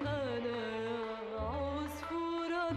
أنا 0.01 0.61
عصفورة 1.35 2.71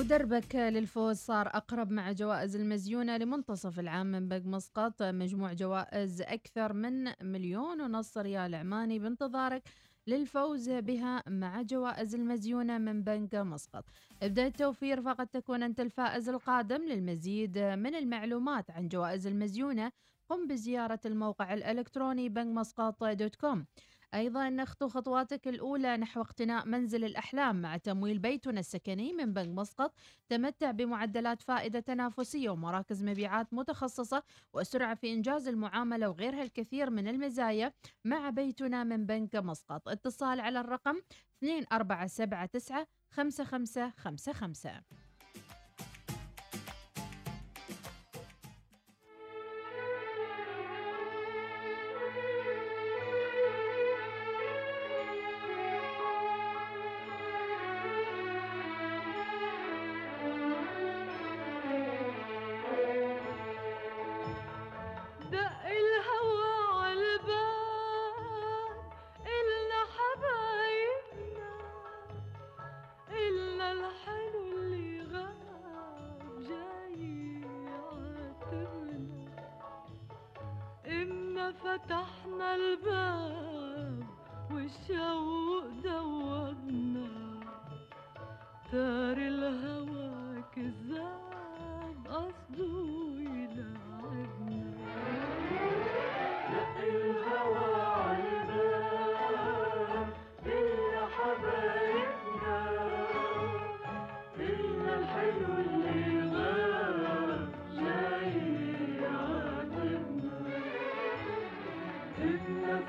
ودربك 0.00 0.56
للفوز 0.56 1.16
صار 1.16 1.48
أقرب 1.48 1.90
مع 1.90 2.12
جوائز 2.12 2.56
المزيونة 2.56 3.16
لمنتصف 3.16 3.80
العام 3.80 4.06
من 4.06 4.28
بنك 4.28 4.46
مسقط. 4.46 5.02
مجموع 5.02 5.52
جوائز 5.52 6.22
أكثر 6.22 6.72
من 6.72 7.12
مليون 7.22 7.80
ونص 7.80 8.18
ريال 8.18 8.54
عماني 8.54 8.98
بانتظارك 8.98 9.62
للفوز 10.06 10.70
بها 10.70 11.22
مع 11.28 11.62
جوائز 11.62 12.14
المزيونة 12.14 12.78
من 12.78 13.02
بنك 13.02 13.34
مسقط. 13.34 13.84
ابدأ 14.22 14.46
التوفير 14.46 15.02
فقد 15.02 15.26
تكون 15.26 15.62
أنت 15.62 15.80
الفائز 15.80 16.28
القادم. 16.28 16.82
للمزيد 16.82 17.58
من 17.58 17.94
المعلومات 17.94 18.70
عن 18.70 18.88
جوائز 18.88 19.26
المزيونة 19.26 19.92
قم 20.28 20.46
بزيارة 20.46 21.00
الموقع 21.06 21.54
الإلكتروني 21.54 22.28
بنك 22.28 22.46
مسقط 22.46 23.04
dot 23.04 23.36
com. 23.36 23.66
أيضا 24.14 24.62
اخطو 24.62 24.88
خطواتك 24.88 25.48
الأولى 25.48 25.96
نحو 25.96 26.20
اقتناء 26.20 26.66
منزل 26.66 27.04
الأحلام 27.04 27.62
مع 27.62 27.76
تمويل 27.76 28.18
بيتنا 28.18 28.60
السكني 28.60 29.12
من 29.12 29.32
بنك 29.32 29.58
مسقط 29.58 29.94
تمتع 30.28 30.70
بمعدلات 30.70 31.42
فائدة 31.42 31.80
تنافسية 31.80 32.50
ومراكز 32.50 33.04
مبيعات 33.04 33.54
متخصصة 33.54 34.22
وسرعة 34.52 34.94
في 34.94 35.12
إنجاز 35.12 35.48
المعاملة 35.48 36.08
وغيرها 36.08 36.42
الكثير 36.42 36.90
من 36.90 37.08
المزايا 37.08 37.72
مع 38.04 38.30
بيتنا 38.30 38.84
من 38.84 39.06
بنك 39.06 39.36
مسقط. 39.36 39.88
اتصال 39.88 40.40
على 40.40 40.60
الرقم 40.60 41.00
2479 41.42 42.86
5555 43.10 45.09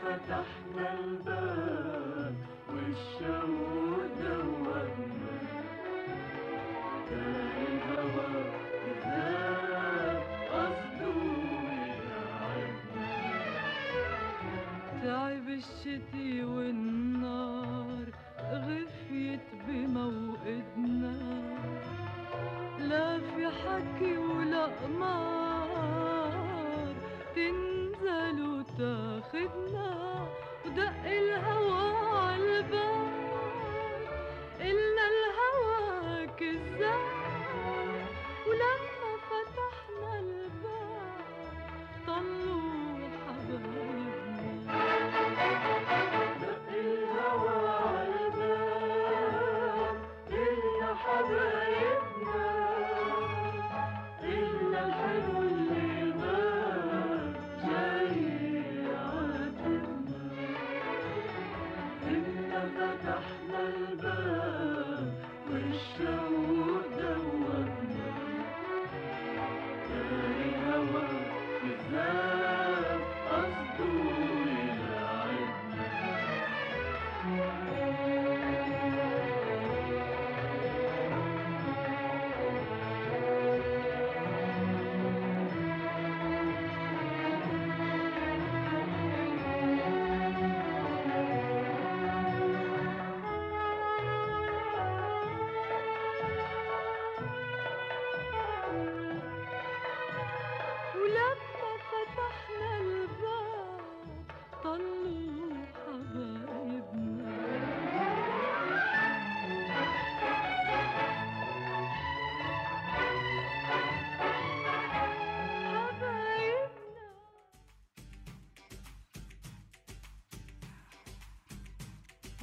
فتحنا 0.01 0.93
الباب 0.99 2.35
والشوق 2.69 4.01
دوبنا 4.21 5.37
دار 7.09 7.55
الهوى 7.67 8.43
كذاب 8.83 10.21
قصده 10.51 11.17
يتعبنا 11.87 13.09
تعب 15.03 15.47
الشتي 15.49 16.40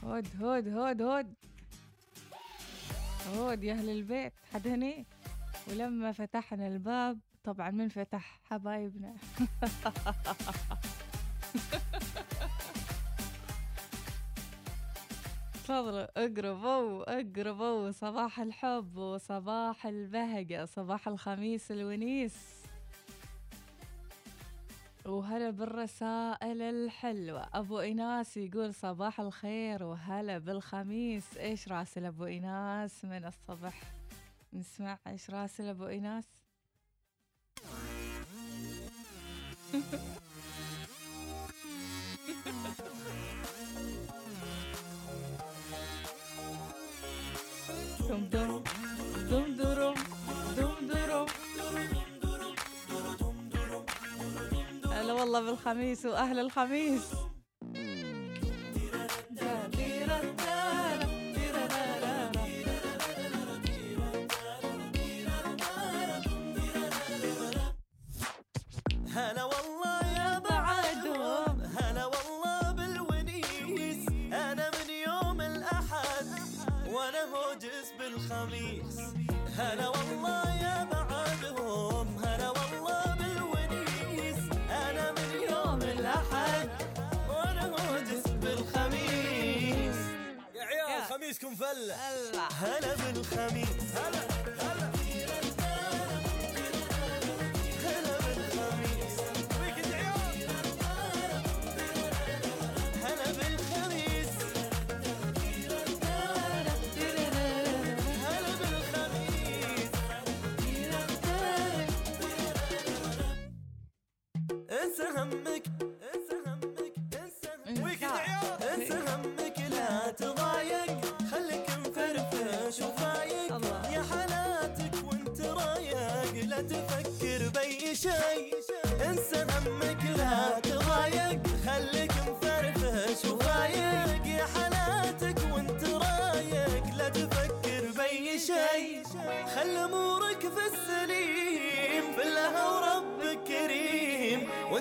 هود 0.08 0.26
هود 0.40 0.68
هود 0.68 1.02
هود. 1.02 1.34
هود 3.36 3.64
يا 3.64 3.72
أهل 3.72 3.90
البيت 3.90 4.32
حد 4.52 4.68
هني 4.68 5.06
ولما 5.66 6.12
فتحنا 6.12 6.66
الباب 6.66 7.18
طبعا 7.44 7.70
من 7.70 7.88
فتح 7.88 8.40
حبايبنا. 8.44 9.14
تفضلوا 15.64 16.24
اقربوا 16.24 17.20
اقربوا 17.20 17.90
صباح 17.90 18.40
الحب 18.40 18.96
وصباح 18.96 19.86
البهجة 19.86 20.64
صباح 20.64 21.08
الخميس 21.08 21.72
الونيس. 21.72 22.57
وهلا 25.08 25.50
بالرسائل 25.50 26.62
الحلوة. 26.62 27.46
أبو 27.54 27.80
إيناس 27.80 28.36
يقول 28.36 28.74
صباح 28.74 29.20
الخير 29.20 29.82
وهلا 29.82 30.38
بالخميس. 30.38 31.36
إيش 31.36 31.68
راسل 31.68 32.04
أبو 32.04 32.24
إيناس 32.24 33.04
من 33.04 33.24
الصبح؟ 33.24 33.82
نسمع 34.52 34.98
إيش 35.06 35.30
راسل 35.30 35.68
أبو 35.68 35.86
إيناس. 35.86 36.24
دم 48.30 48.57
هلا 55.28 55.38
والله 55.38 55.50
بالخميس 55.50 56.06
وأهل 56.06 56.38
الخميس. 56.38 57.02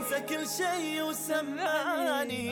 وانسى 0.07 0.25
كل 0.25 0.47
شيء 0.49 1.03
وسمعني. 1.03 2.51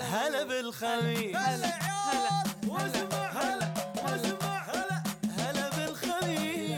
هلا 0.00 0.44
بالخميس 0.44 1.36
هلا. 1.36 1.66
هلا 1.66 2.42
واسمع 2.68 3.26
هلا. 3.30 3.74
واسمع 4.02 4.58
هلا. 4.58 5.02
هلا. 5.38 5.68
بالخميس 5.76 6.74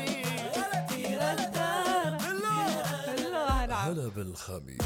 هلا 3.70 4.08
بالخميس 4.08 4.83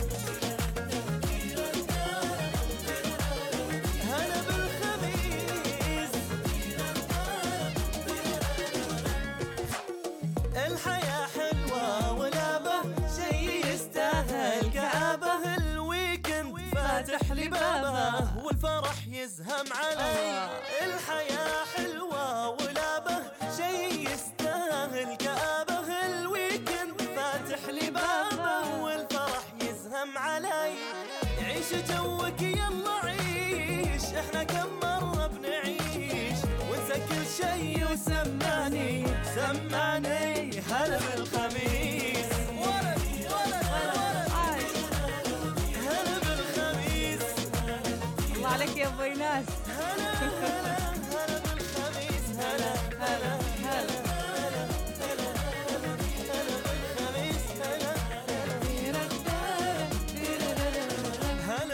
هلا 49.39 49.45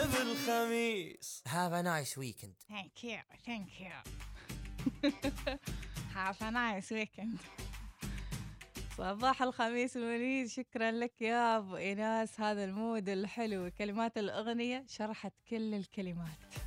بالخميس. 0.05 1.43
Have 1.47 1.73
a 1.73 1.83
nice 1.83 2.17
weekend. 2.17 2.55
Thank 2.69 3.03
you, 3.03 3.19
thank 3.47 3.81
you. 3.81 3.93
Have 6.15 6.41
a 6.41 6.51
nice 6.51 6.91
weekend. 6.91 7.39
صباح 8.99 9.43
الخميس 9.43 9.97
المنيز 9.97 10.53
شكرا 10.53 10.91
لك 10.91 11.23
يا 11.23 11.57
أبو 11.57 11.77
إيناس. 11.77 12.41
هذا 12.41 12.65
المود 12.65 13.09
الحلو. 13.09 13.71
كلمات 13.79 14.19
الأغنية 14.19 14.85
شرحت 14.89 15.33
كل 15.51 15.75
الكلمات. 15.75 16.64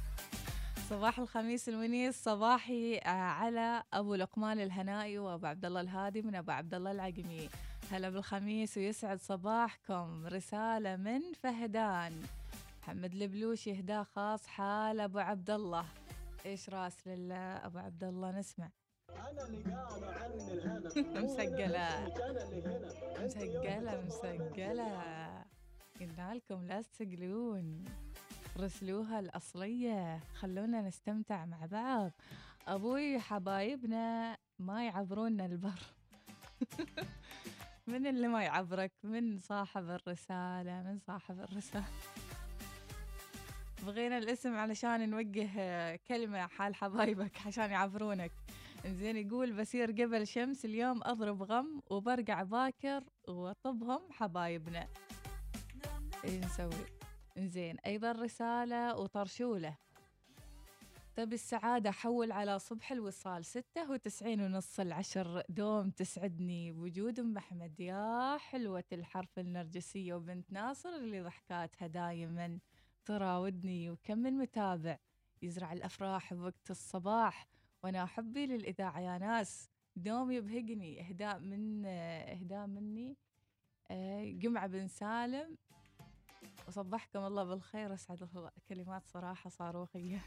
صباح 0.90 1.20
الخميس 1.20 1.70
المنيز 1.70 2.14
صباحي 2.16 2.98
آه، 2.98 3.10
على 3.10 3.84
أبو 3.94 4.16
لقمان 4.16 4.60
الهنائي 4.60 5.20
وأبو 5.20 5.46
عبد 5.46 5.66
الله 5.66 5.82
الهادي 5.82 6.22
من 6.22 6.36
أبو 6.36 6.52
عبد 6.52 6.74
الله 6.74 6.92
العقمي. 6.92 7.50
هلا 7.92 8.10
بالخميس 8.10 8.78
ويسعد 8.78 9.20
صباحكم. 9.20 10.28
رسالة 10.28 10.96
من 10.96 11.22
فهدان. 11.34 12.22
محمد 12.82 13.14
البلوشي 13.14 13.72
اهداء 13.72 14.04
خاص 14.04 14.48
حال 14.48 15.00
أبو 15.00 15.20
عبد 15.20 15.50
الله. 15.50 15.86
إيش 16.46 16.70
راس 16.70 17.08
لله 17.08 17.36
أبو 17.66 17.78
عبد 17.78 18.04
الله؟ 18.04 18.40
نسمع. 18.40 18.70
مسجلة. 21.24 22.08
مسجلة 23.24 24.02
مسجلة. 24.02 25.44
قلنا 26.00 26.34
لكم 26.34 26.68
لا 26.68 26.82
تسجلون. 26.82 27.86
رسلوها 28.58 29.20
الأصلية. 29.20 30.20
خلونا 30.34 30.82
نستمتع 30.82 31.46
مع 31.46 31.66
بعض. 31.66 32.12
أبوي 32.68 33.20
حبايبنا 33.20 34.38
ما 34.60 34.86
يعبرونا 34.86 35.46
البر. 35.46 35.80
من 37.88 38.08
اللي 38.08 38.28
ما 38.28 38.44
يعبرك؟ 38.44 38.92
من 39.04 39.40
صاحب 39.40 39.90
الرسالة 39.90 40.84
من 40.84 41.00
صاحب 41.00 41.40
الرسالة. 41.40 41.86
بغينا 43.86 44.18
الاسم 44.18 44.56
علشان 44.56 45.10
نوجه 45.10 45.96
كلمة 45.96 46.48
حال 46.48 46.76
حبايبك 46.76 47.48
عشان 47.48 47.72
يعبرونك. 47.72 48.32
زين 48.86 49.18
يقول 49.18 49.54
بسير 49.54 49.92
قبل 49.92 50.28
شمس 50.28 50.66
اليوم 50.66 51.04
أضرب 51.04 51.44
غم 51.44 51.82
وبرجع 51.90 52.44
باكر 52.44 53.04
وطبهم 53.28 54.02
حبايبنا. 54.12 54.88
إيش 56.26 56.46
نسوي؟ 56.46 56.97
زين 57.38 57.78
أيضا 57.80 58.12
رسالة 58.12 58.96
وطرشولة. 58.96 59.78
طيب 61.16 61.34
السعادة 61.34 61.92
حول 61.92 62.32
على 62.32 62.60
صبح 62.60 62.92
الوصال 62.92 63.46
ستة 63.46 63.92
وتسعين 63.92 64.42
ونص 64.42 64.80
العشر 64.80 65.44
دوم 65.50 65.90
تسعدني 65.90 66.72
بوجود 66.72 67.20
أم 67.20 67.38
أحمد 67.38 67.80
يا 67.80 68.38
حلوة 68.38 68.84
الحرف 68.94 69.40
النرجسية 69.40 70.14
وبنت 70.14 70.52
ناصر 70.52 70.90
اللي 70.90 71.22
ضحكاتها 71.22 71.88
دايما 71.88 72.60
تراودني 73.06 73.90
وكم 73.90 74.18
من 74.18 74.34
متابع 74.34 74.98
يزرع 75.42 75.74
الأفراح 75.74 76.34
بوقت 76.34 76.72
الصباح. 76.72 77.48
وأنا 77.84 78.06
حبي 78.06 78.46
للإذاعة 78.46 79.00
يا 79.00 79.18
ناس 79.18 79.70
دوم 79.96 80.32
يبهجني 80.32 81.02
إهداء 81.02 81.40
من 81.40 81.86
إهداء 81.86 82.68
مني. 82.68 83.18
آه، 83.92 84.24
جمعة 84.26 84.68
بن 84.68 84.88
سالم 84.88 85.58
وصبحكم 86.68 87.20
الله 87.20 87.44
بالخير. 87.44 87.94
أسعد 87.94 88.50
كلمات 88.70 89.08
صراحة 89.08 89.50
صاروخية 89.50 90.22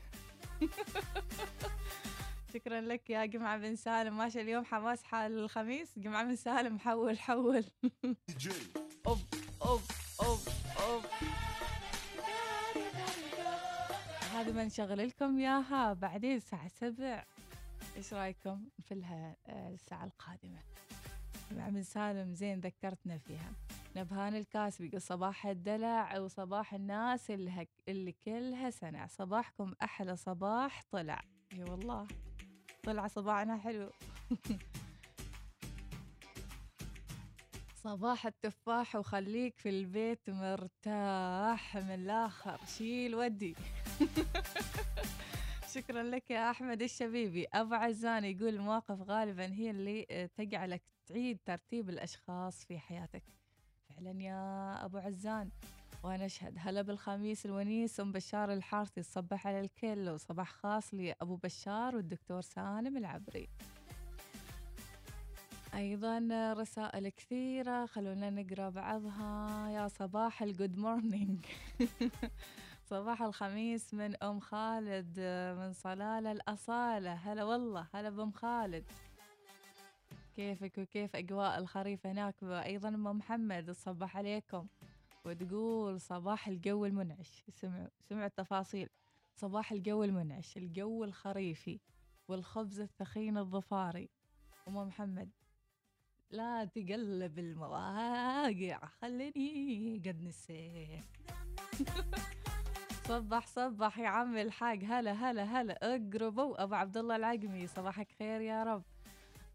شكرا 2.55 2.81
لك 2.81 3.11
يا 3.11 3.27
جمعة 3.27 3.59
بن 3.59 3.77
سالم. 3.77 4.19
ماشي 4.19 4.41
اليوم 4.41 4.65
حماس 4.65 5.05
حال 5.05 5.39
الخميس. 5.39 5.99
جمعة 5.99 6.25
بن 6.25 6.37
سالم 6.37 6.79
حول 6.79 7.19
حول. 7.19 7.65
أوب 9.07 9.19
أوب 9.63 9.81
أوب 10.23 10.39
أوب. 10.81 11.03
هذه 14.35 14.51
بنشغل 14.51 15.09
لكم 15.09 15.39
إياها. 15.39 15.93
بعدين 15.93 16.37
الساعة 16.37 16.69
سبع. 16.69 17.25
إيش 17.97 18.15
رأيكم 18.15 18.65
آه، 18.93 19.37
الساعة 19.49 20.05
القادمة؟ 20.05 20.59
مع 21.57 21.69
بن 21.69 21.83
سالم 21.83 22.35
زين 22.35 22.61
ذكرتنا 22.61 23.19
فيها. 23.19 23.53
نبهان 23.97 24.35
الكاسبي 24.35 24.99
صباح 24.99 25.47
الدلع 25.47 26.19
وصباح 26.19 26.75
الناس 26.75 27.31
اللي, 27.31 27.67
اللي 27.89 28.13
كلها 28.13 28.71
سنة. 28.71 29.07
صباحكم 29.07 29.75
أحلى 29.83 30.17
صباح 30.17 30.83
طلع. 30.91 31.23
إي 31.53 31.63
والله. 31.63 32.07
طلع 32.83 33.07
صباحنا 33.07 33.57
حلو. 33.57 33.91
صباح 37.85 38.27
التفاح 38.27 38.97
وخليك 38.97 39.59
في 39.59 39.69
البيت 39.69 40.31
مرتاح. 40.31 41.77
من 41.77 41.95
الآخر 41.95 42.61
شيل 42.67 43.15
ودي. 43.15 43.55
شكرا 45.75 46.03
لك 46.03 46.31
يا 46.31 46.51
أحمد 46.51 46.83
الشبيبي. 46.83 47.47
أبو 47.55 47.75
عزان 47.75 48.25
يقول 48.25 48.49
المواقف 48.49 49.01
غالبا 49.01 49.53
هي 49.53 49.71
اللي 49.71 50.07
آه، 50.11 50.27
تجعلك 50.27 50.83
تعيد 51.07 51.39
ترتيب 51.45 51.91
الأشخاص 51.91 52.65
في 52.65 52.79
حياتك. 52.79 53.40
فعلا 54.01 54.23
يا 54.23 54.85
أبو 54.85 54.99
عزان. 54.99 55.49
ونشهد 56.05 56.55
هلا 56.59 56.83
بالخميس 56.83 57.47
الونيس 57.47 58.01
أم 58.01 58.13
بشار 58.13 58.53
الحارثي. 58.53 59.03
تصبح 59.03 59.47
على 59.47 59.61
الكل 59.61 60.09
وصباح 60.09 60.51
خاص 60.53 60.95
لأبو 60.95 61.37
بشار 61.37 61.97
والدكتور 61.97 62.41
سالم 62.41 62.97
العبري. 62.97 63.49
أيضا 65.75 66.29
رسائل 66.53 67.09
كثيرة 67.09 67.87
خلونا 67.87 68.31
نقرأ 68.31 68.69
بعضها. 68.69 69.69
يا 69.69 69.89
صباح 69.89 70.43
ال 70.43 70.50
good 70.50 70.79
morning 70.79 71.47
صباح 72.91 73.23
الخميس 73.23 73.95
من 73.95 74.23
أم 74.23 74.41
خالد 74.41 75.21
من 75.59 75.73
صلالة 75.73 76.33
الأصالة. 76.33 77.13
هلا 77.13 77.45
والله 77.45 77.87
هلا 77.95 78.11
بأم 78.11 78.33
خالد. 78.33 78.85
كيفك 80.41 80.79
وكيف 80.79 81.17
أجواء 81.17 81.59
الخريف 81.59 82.07
هناك؟ 82.07 82.35
وأيضا 82.43 82.89
أم 82.89 83.03
محمد 83.03 83.65
تصبح 83.65 84.17
عليكم. 84.17 84.67
وتقول 85.25 86.01
صباح 86.01 86.49
الجو 86.49 86.85
المنعش. 86.85 87.45
سمعوا 87.51 87.89
سمعوا 88.09 88.27
التفاصيل. 88.27 88.89
صباح 89.37 89.73
الجو 89.73 90.05
المنعش 90.05 90.57
الجو 90.57 91.05
الخريفي 91.05 91.81
والخبز 92.29 92.81
الثخين 92.81 93.39
الظفاري. 93.39 94.09
أم 94.69 94.77
محمد 94.77 95.31
لا 96.31 96.65
تقلب 96.65 97.39
المواقع 97.39 98.87
خليني 98.87 100.03
قد 100.07 100.23
نسيت. 100.23 101.05
صبح 103.05 103.47
صبح 103.47 103.99
يا 103.99 104.09
عم 104.09 104.37
الحاج. 104.37 104.85
هلا 104.85 105.13
هلا 105.13 105.45
هلا. 105.45 105.79
اقربوا. 105.83 106.63
أبو 106.63 106.75
عبد 106.75 106.97
الله 106.97 107.17
العقمي 107.17 107.67
صباحك 107.67 108.09
خير 108.19 108.41
يا 108.41 108.65
رب. 108.65 108.83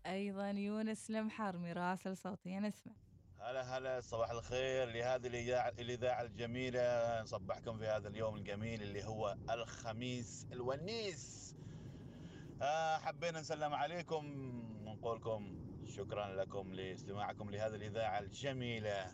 أيضا 0.05 0.49
يونس 0.49 1.09
المحرمي 1.09 1.73
راسل 1.73 2.17
صوتي 2.17 2.59
نسمع 2.59 2.93
هلا 3.39 3.77
هلا 3.77 4.01
صباح 4.01 4.29
الخير 4.31 4.87
لهذه 4.89 5.27
الإذاعة 5.27 5.69
الإذاعة 5.69 6.21
الجميلة. 6.21 7.21
نصبحكم 7.21 7.77
في 7.77 7.87
هذا 7.87 8.07
اليوم 8.07 8.35
الجميل 8.35 8.81
اللي 8.81 9.03
هو 9.03 9.37
الخميس 9.49 10.47
الونيس. 10.51 11.55
آه 12.61 12.97
حبينا 12.97 13.39
نسلم 13.39 13.73
عليكم 13.73 14.25
ونقول 14.87 15.17
لكم 15.17 15.65
شكرا 15.85 16.27
لكم 16.35 16.73
لاستماعكم 16.73 17.49
لهذه 17.49 17.75
الإذاعة 17.75 18.19
الجميلة. 18.19 19.11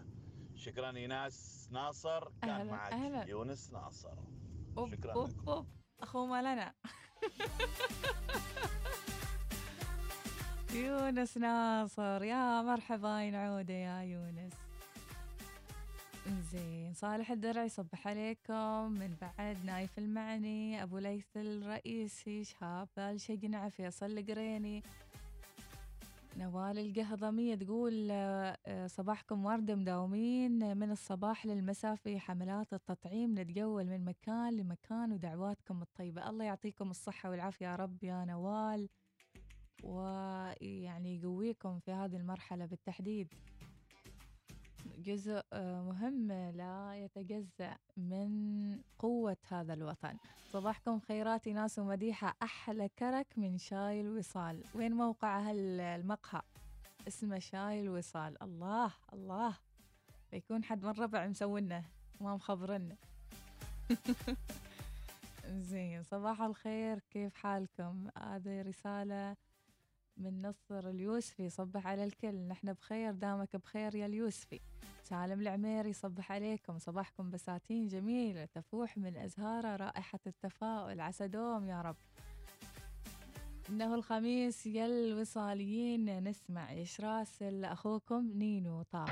شكرا 0.55 0.97
إيناس 0.97 1.67
ناصر 1.71 2.29
كان 2.41 2.49
أهلا 2.49 2.71
معك 2.71 2.93
أهلا. 2.93 3.23
يونس 3.23 3.73
ناصر. 3.73 4.17
أوب 4.77 4.95
شكرا 4.95 5.13
أوب 5.13 5.29
لكم. 5.29 5.49
أوب. 5.49 5.67
أخو 5.99 6.25
مالنا. 6.25 6.73
يونس 10.75 11.37
ناصر 11.37 12.23
يا 12.23 12.61
مرحبا 12.61 13.29
نعودة 13.29 13.73
يا 13.73 14.01
يونس. 14.01 14.53
زين 16.51 16.93
صالح 16.93 17.31
الدرعي 17.31 17.69
صبح 17.69 18.07
عليكم. 18.07 18.91
من 18.91 19.15
بعد 19.21 19.57
نايف 19.65 19.99
المعني 19.99 20.83
أبو 20.83 20.97
ليث 20.97 21.37
الرئيسي 21.37 22.43
شهاب 22.43 22.87
بالشقنع 22.97 23.69
فيصل 23.69 24.05
القريني 24.05 24.83
نوال 26.37 26.79
القهضمية 26.79 27.55
تقول 27.55 28.07
آه، 28.11 28.87
صباحكم 28.87 29.45
ورد 29.45 29.71
مداومين. 29.71 30.77
من 30.77 30.91
الصباح 30.91 31.45
للمساء 31.45 31.95
في 31.95 32.19
حملات 32.19 32.73
التطعيم 32.73 33.39
نتجول 33.39 33.85
من 33.85 34.05
مكان 34.05 34.57
لمكان 34.57 35.11
ودعواتكم 35.11 35.81
الطيبة. 35.81 36.29
الله 36.29 36.45
يعطيكم 36.45 36.89
الصحة 36.89 37.29
والعافية 37.29 37.65
يا 37.65 37.75
رب 37.75 38.03
يا 38.03 38.25
نوال. 38.25 38.89
ويعني 39.83 41.15
يقويكم 41.15 41.79
في 41.79 41.91
هذه 41.91 42.15
المرحلة 42.15 42.65
بالتحديد. 42.65 43.33
جزء 44.97 45.41
آه، 45.53 45.81
مهم 45.81 46.31
لا 46.31 46.95
يتجزأ 46.95 47.77
من 47.97 48.79
قوة 48.99 49.37
هذا 49.47 49.73
الوطن. 49.73 50.17
صباحكم 50.51 50.99
خيرات 50.99 51.47
ناس 51.47 51.79
ومديحة. 51.79 52.35
أحلى 52.43 52.89
كرك 52.99 53.27
من 53.37 53.57
شاي 53.57 54.01
الوصال. 54.01 54.63
وين 54.75 54.91
موقع 54.91 55.39
هالمقهى 55.39 56.41
اسمه 57.07 57.39
شاي 57.39 57.81
الوصال. 57.81 58.43
الله 58.43 58.93
الله. 59.13 59.57
بيكون 60.31 60.63
حد 60.63 60.85
من 60.85 60.91
ربع 60.91 61.27
مسوينا 61.27 61.83
ما 62.21 62.35
مخبرنا 62.35 62.95
زين 65.69 66.03
صباح 66.03 66.41
الخير. 66.41 66.99
كيف 66.99 67.35
حالكم؟ 67.35 68.07
هذه 68.17 68.61
رسالة 68.61 69.35
من 70.17 70.41
نصر 70.41 70.89
اليوسفي 70.89 71.49
صبح 71.49 71.87
على 71.87 72.03
الكل. 72.03 72.47
نحن 72.47 72.73
بخير 72.73 73.11
دامك 73.11 73.55
بخير 73.55 73.95
يا 73.95 74.05
اليوسفي. 74.05 74.59
سالم 75.03 75.41
العميري 75.41 75.93
صبح 75.93 76.31
عليكم. 76.31 76.79
صباحكم 76.79 77.29
بساتين 77.29 77.87
جميلة 77.87 78.45
تفوح 78.45 78.97
من 78.97 79.17
أزهارها 79.17 79.75
رائحة 79.75 80.19
التفاؤل. 80.27 81.01
عسى 81.01 81.27
دوم 81.27 81.67
يا 81.67 81.81
رب. 81.81 81.95
إنه 83.69 83.95
الخميس 83.95 84.65
يا 84.67 84.85
الوصاليين. 84.85 86.23
نسمع 86.23 86.71
إيش 86.71 87.01
راسل 87.01 87.65
أخوكم 87.65 88.31
نينو 88.35 88.81
طه 88.81 89.05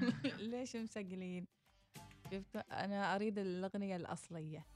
ليش 0.38 0.76
مسجلين 0.76 1.46
جبت 2.32 2.56
أنا 2.56 3.14
أريد 3.14 3.38
الأغنية 3.38 3.96
الأصلية. 3.96 4.66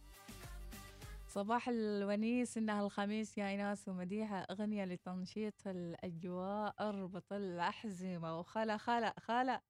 صباح 1.35 1.68
الونيس 1.68 2.59
إنها 2.59 2.87
الخميس 2.87 3.39
يا 3.39 3.49
إيناس 3.49 3.89
ومديحة. 3.89 4.47
أغنية 4.51 4.85
لتنشيط 4.85 5.66
الأجواء 5.66 6.74
أربط 6.80 7.32
الأحزمة. 7.32 8.39
وخلا 8.39 8.76
خلا 8.76 9.14
خلا. 9.20 9.61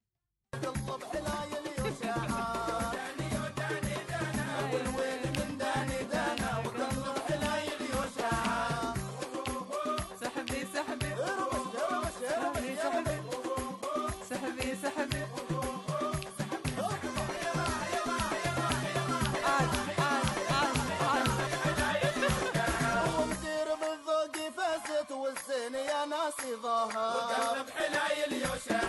سحبي 10.21 10.65
سحبي. 10.73 11.11
سحبي 12.21 12.75
سحبي. 12.75 13.17
سحبي 14.29 14.75
سحبي. 14.75 15.34
ظهر 26.63 27.17
وقلب 27.17 27.69
حلايل 27.69 28.33
يوشعان 28.33 28.84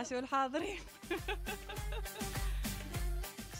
عاشوا 0.00 0.18
الحاضرين. 0.18 0.78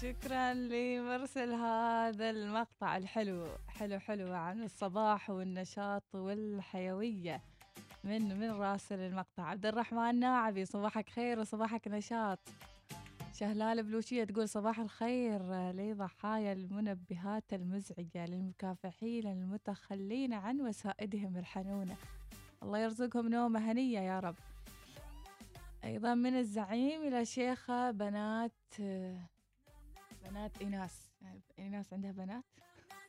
شكرا 0.03 0.55
لمرسل 0.55 1.53
هذا 1.53 2.31
المقطع. 2.31 2.70
الحلو 2.97 3.47
حلو 3.69 3.99
حلو 3.99 4.35
عن 4.35 4.63
الصباح 4.63 5.31
والنشاط 5.31 6.15
والحيوية 6.15 7.43
من 8.05 8.39
من 8.39 8.51
راسل 8.51 8.99
المقطع. 8.99 9.43
عبد 9.43 9.67
الرحمن 9.67 10.21
ناعبي 10.21 10.65
صباحك 10.65 11.09
خير 11.09 11.41
وصباحك 11.41 11.89
نشاط. 11.89 12.39
شهلال 13.35 13.83
بلوشية 13.83 14.25
تقول 14.25 14.49
صباح 14.49 14.79
الخير 14.79 15.43
لضحايا 15.71 16.53
المنبهات 16.53 17.53
المزعجة 17.53 18.27
للمكافحين 18.27 19.27
المتخلين 19.27 20.33
عن 20.33 20.61
وسائدهم 20.61 21.37
الحنونة. 21.37 21.97
الله 22.63 22.79
يرزقهم 22.79 23.29
نومة 23.29 23.73
هنية 23.73 24.01
يا 24.01 24.21
رب. 24.21 24.37
أيضا 25.85 26.15
من 26.15 26.39
الزعيم 26.39 27.03
إلى 27.03 27.25
شيخة 27.25 27.91
بنات 27.91 28.53
بنات 30.25 30.59
إيناس. 30.61 31.11
إيناس 31.59 31.93
عندها 31.93 32.13
بنات؟ 32.13 32.45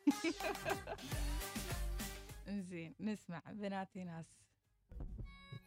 زين 2.69 2.95
نسمع. 2.99 3.41
بنات 3.51 3.97
إيناس 3.97 4.25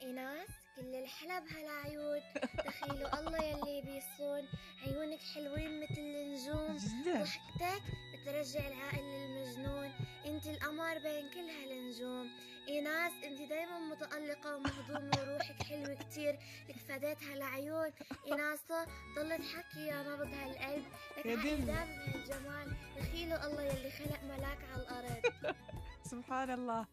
إيناس 0.02 0.48
كل 0.76 0.94
الحلب 0.94 1.44
هالعيون 1.48 2.20
دخيلوا 2.66 3.20
الله 3.20 3.42
يلي 3.44 3.82
بيصون. 3.82 4.48
عيونك 4.86 5.20
حلوين 5.34 5.80
مثل 5.82 5.98
النجوم. 5.98 6.76
ضحكتك 7.04 7.82
بترجع 8.14 8.68
العقل 8.68 9.04
للمجنون 9.04 9.90
إنت 10.26 10.46
القمر 10.46 10.98
بين 10.98 11.30
كل 11.30 11.50
هالنجوم. 11.50 12.30
إيناس 12.68 13.12
إنت 13.24 13.40
دايما 13.42 13.78
متألقة 13.78 14.56
ومهضومة 14.56 15.10
وروحك 15.18 15.62
حلوة 15.62 15.94
كتير. 15.94 16.38
لك 16.68 16.76
فديت 16.76 17.22
هالعيون. 17.22 17.90
إيناسة 18.26 18.84
ضل 19.16 19.38
تحكي 19.38 19.86
يا 19.86 20.02
نبض 20.02 20.34
هالقلب. 20.34 20.84
لك. 21.16 21.70
عقل 21.70 21.96
بهالجمال 21.96 22.76
دخيلوا 22.96 23.46
الله 23.46 23.62
يلي 23.62 23.90
خلق 23.90 24.22
ملاك 24.24 24.58
على 24.72 24.82
الأرض. 24.82 25.22
سبحان 26.10 26.50
الله. 26.50 26.86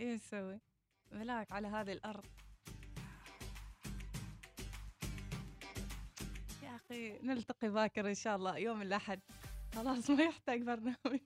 إيه 0.00 0.14
نسوي؟ 0.14 0.60
ملاك 1.12 1.52
على 1.52 1.68
هذه 1.68 1.92
الأرض. 1.92 2.26
أخي 6.90 7.18
نلتقي 7.22 7.68
باكر 7.68 8.08
إن 8.08 8.14
شاء 8.14 8.36
الله 8.36 8.58
يوم 8.58 8.82
الأحد. 8.82 9.20
خلاص 9.74 10.10
ما 10.10 10.22
يحتاج 10.22 10.62
برنامج. 10.62 10.96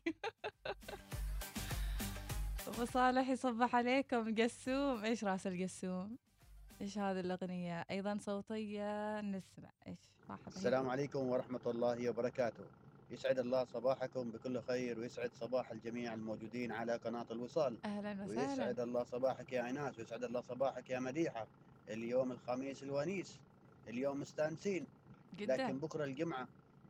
أبو 2.68 2.84
صالح 2.84 3.28
يصبح 3.28 3.76
عليكم. 3.76 4.34
قسوم. 4.34 5.04
إيش 5.04 5.24
رأس 5.24 5.46
القسوم؟ 5.46 6.16
إيش 6.80 6.98
هذه 6.98 7.20
الأغنية؟ 7.20 7.84
أيضا 7.90 8.18
صوتية. 8.20 9.20
نسمع. 9.20 9.70
إيش؟ 9.86 9.98
السلام 10.46 10.88
عليكم 10.88 11.28
ورحمة 11.28 11.60
الله 11.66 12.10
وبركاته. 12.10 12.64
يسعد 13.10 13.38
الله 13.38 13.64
صباحكم 13.64 14.30
بكل 14.30 14.62
خير 14.62 15.00
ويسعد 15.00 15.30
صباح 15.34 15.70
الجميع 15.70 16.14
الموجودين 16.14 16.72
على 16.72 16.96
قناة 16.96 17.26
الوصال. 17.30 17.76
أهلا 17.84 18.24
وسهلا. 18.24 18.48
ويسعد 18.48 18.80
الله 18.80 19.04
صباحك 19.04 19.52
يا 19.52 19.62
عيناس 19.62 19.98
ويسعد 19.98 20.24
الله 20.24 20.40
صباحك 20.40 20.90
يا 20.90 21.00
مديحة. 21.00 21.46
اليوم 21.88 22.32
الخميس 22.32 22.82
الونيس. 22.82 23.40
اليوم 23.88 24.20
مستانسين. 24.20 24.86
لكن 25.40 25.54
جدا. 25.54 25.78
بكرة 25.78 26.04
الجمعة 26.04 26.48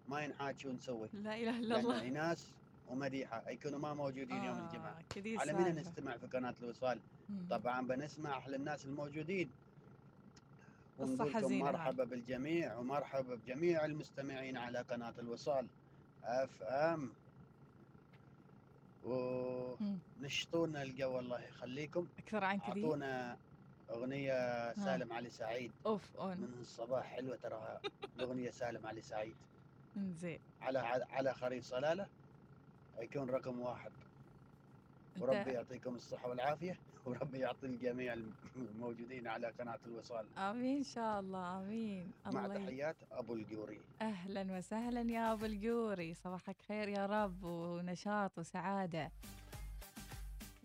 ما 0.09 0.21
ينحاج 0.21 0.67
ونسوي 0.67 1.09
لا 1.13 1.37
إله 1.37 1.59
إلا 1.59 1.81
الله. 1.81 1.95
عيناس 1.95 2.51
ومديحة 2.89 3.51
يكونوا 3.51 3.79
ما 3.79 3.95
موجودين 3.95 4.45
يوم 4.45 4.67
الجمعة. 4.67 4.91
آه، 4.99 5.03
كذي 5.15 5.39
على 5.39 5.53
مين. 5.53 5.75
نستمع 5.75 6.17
في 6.17 6.27
قناة 6.27 6.55
الوصال؟ 6.63 7.01
مم. 7.29 7.47
طبعا 7.51 7.87
بنسمع 7.87 8.39
أحلى 8.39 8.57
الناس 8.57 8.85
الموجودين. 8.85 9.51
ونقول 10.99 11.55
مرحبا 11.55 12.05
بالجميع 12.05 12.77
ومرحبا 12.77 13.35
بجميع 13.35 13.85
المستمعين 13.85 14.57
على 14.57 14.79
قناة 14.79 15.15
الوصال. 15.19 15.67
اف 16.25 16.63
ام. 16.63 17.11
ونشطونا 19.05 20.83
الجو 20.83 21.19
الله 21.19 21.41
يخليكم. 21.41 22.07
أكثر 22.19 22.45
عن 22.45 22.59
كذي. 22.59 22.85
أعطونا 22.85 23.37
أغنية 23.91 24.73
سالم 24.75 25.13
علي 25.13 25.31
سعيد. 25.31 25.73
أوف 25.87 26.17
اون 26.17 26.37
من 26.37 26.59
الصباح 26.61 27.05
حلوة 27.07 27.37
تراها 27.37 27.81
الأغنية 28.17 28.51
سالم 28.51 28.87
علي 28.87 29.03
سعيد. 29.03 29.35
زين 29.97 30.39
على 30.61 30.79
على 31.11 31.35
خريف 31.35 31.65
صلالة. 31.65 32.07
يكون 32.99 33.31
رقم 33.31 33.61
واحد. 33.61 33.93
وربي 35.21 35.51
يعطيكم 35.51 35.95
الصحة 35.95 36.29
والعافية. 36.29 36.79
وربي 37.07 37.39
يعطي 37.39 37.67
الجميع 37.67 38.17
الموجودين 38.57 39.27
على 39.29 39.47
قناة 39.59 39.79
الوصال. 39.87 40.27
آمين 40.39 40.77
إن 40.77 40.83
شاء 40.85 41.21
الله. 41.21 41.59
آمين. 41.61 42.11
مع 42.27 42.47
الله 42.47 42.55
تحيات 42.67 42.97
أبو 43.13 43.35
القوري 43.35 43.81
أهلا 44.03 44.57
وسهلا 44.59 45.01
يا 45.13 45.33
أبو 45.33 45.45
القوري 45.47 46.15
صباحك 46.15 46.57
خير 46.69 46.89
يا 46.89 47.07
رب 47.07 47.45
ونشاط 47.45 48.39
وسعادة. 48.39 49.11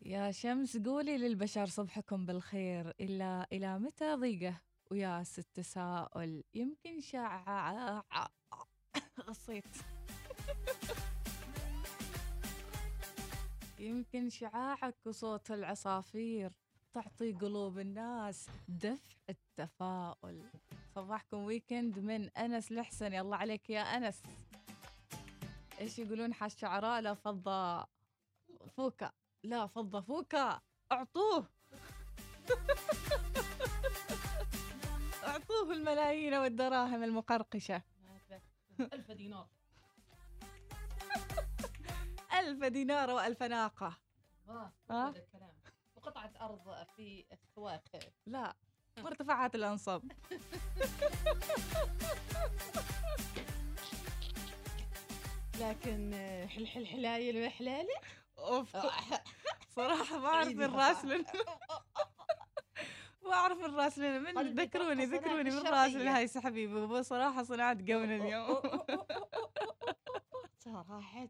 يا 0.06 0.32
شمس 0.32 0.78
قولي 0.78 1.18
للبشر 1.18 1.66
صبحكم 1.66 2.26
بالخير 2.26 2.89
إلا 2.89 3.47
إلى 3.52 3.80
متى 3.80 4.14
ضيقة؟ 4.14 4.62
وياس 4.91 5.39
التساؤل 5.39 6.43
يمكن 6.54 7.00
شع 7.02 8.02
غصيت. 9.20 9.76
يمكن 13.80 14.30
شعاعك 14.30 14.95
وصوت 15.06 15.52
العصافير 15.52 16.52
تعطي 16.93 17.34
قلوب 17.34 17.80
الناس 17.80 18.50
دفع 18.68 19.16
التفاؤل. 19.30 20.43
صباحكم 20.95 21.38
ويكند 21.38 22.00
من 22.00 22.30
أنس 22.30 22.72
الحسن 22.72 23.14
يلا 23.14 23.36
عليك 23.36 23.70
يا 23.70 23.82
أنس. 23.82 24.24
إيش 25.80 26.00
يقولون 26.00 26.34
حاش 26.34 26.56
شعراء؟ 26.56 27.02
لا 27.02 27.14
فضة. 27.14 27.88
فوكا 28.68 29.12
لا 29.44 29.68
فضة 29.68 30.02
فوكا 30.02 30.62
أعطوه. 30.92 31.50
أعطوه 35.28 35.72
الملايين 35.72 36.34
والدراهم 36.34 37.04
المقرقشة. 37.04 37.82
ألف 38.80 39.12
دينار. 39.12 39.48
ألف 42.40 42.64
دينار 42.64 43.10
وألف 43.10 43.44
ناقة. 43.44 43.98
الله؟ 44.50 44.72
هذا 44.92 45.20
الكلام. 45.20 45.54
وقطعة 45.96 46.32
أرض 46.42 46.88
في 46.96 47.26
الثواخر 47.32 48.00
لا 48.26 48.56
مرتفعات 48.98 49.56
الأنصاب 49.56 50.12
لكن 55.60 56.14
حل 56.50 56.68
حل 56.68 56.88
حلايل 56.88 57.46
وحلالة؟ 57.48 57.96
أوف. 58.40 58.78
صراحة 59.76 60.20
ما 60.20 60.28
أعرف 60.28 60.48
من 60.48 60.76
راسلن 60.76 61.26
ما 63.26 63.34
أعرف 63.34 63.58
من 63.58 63.76
راسلن 63.76 64.24
من 64.24 64.38
قلبي 64.38 64.64
ذكروني 64.64 65.08
طرق 65.08 65.20
ذكروني 65.20 65.44
من 65.44 65.58
الشرقية. 65.58 66.18
هاي 66.18 66.30
حبيبي 66.38 66.86
بصراحة 66.86 67.44
صنعت 67.44 67.92
قون 67.92 68.12
اليوم. 68.12 68.62
صراحة 70.66 71.30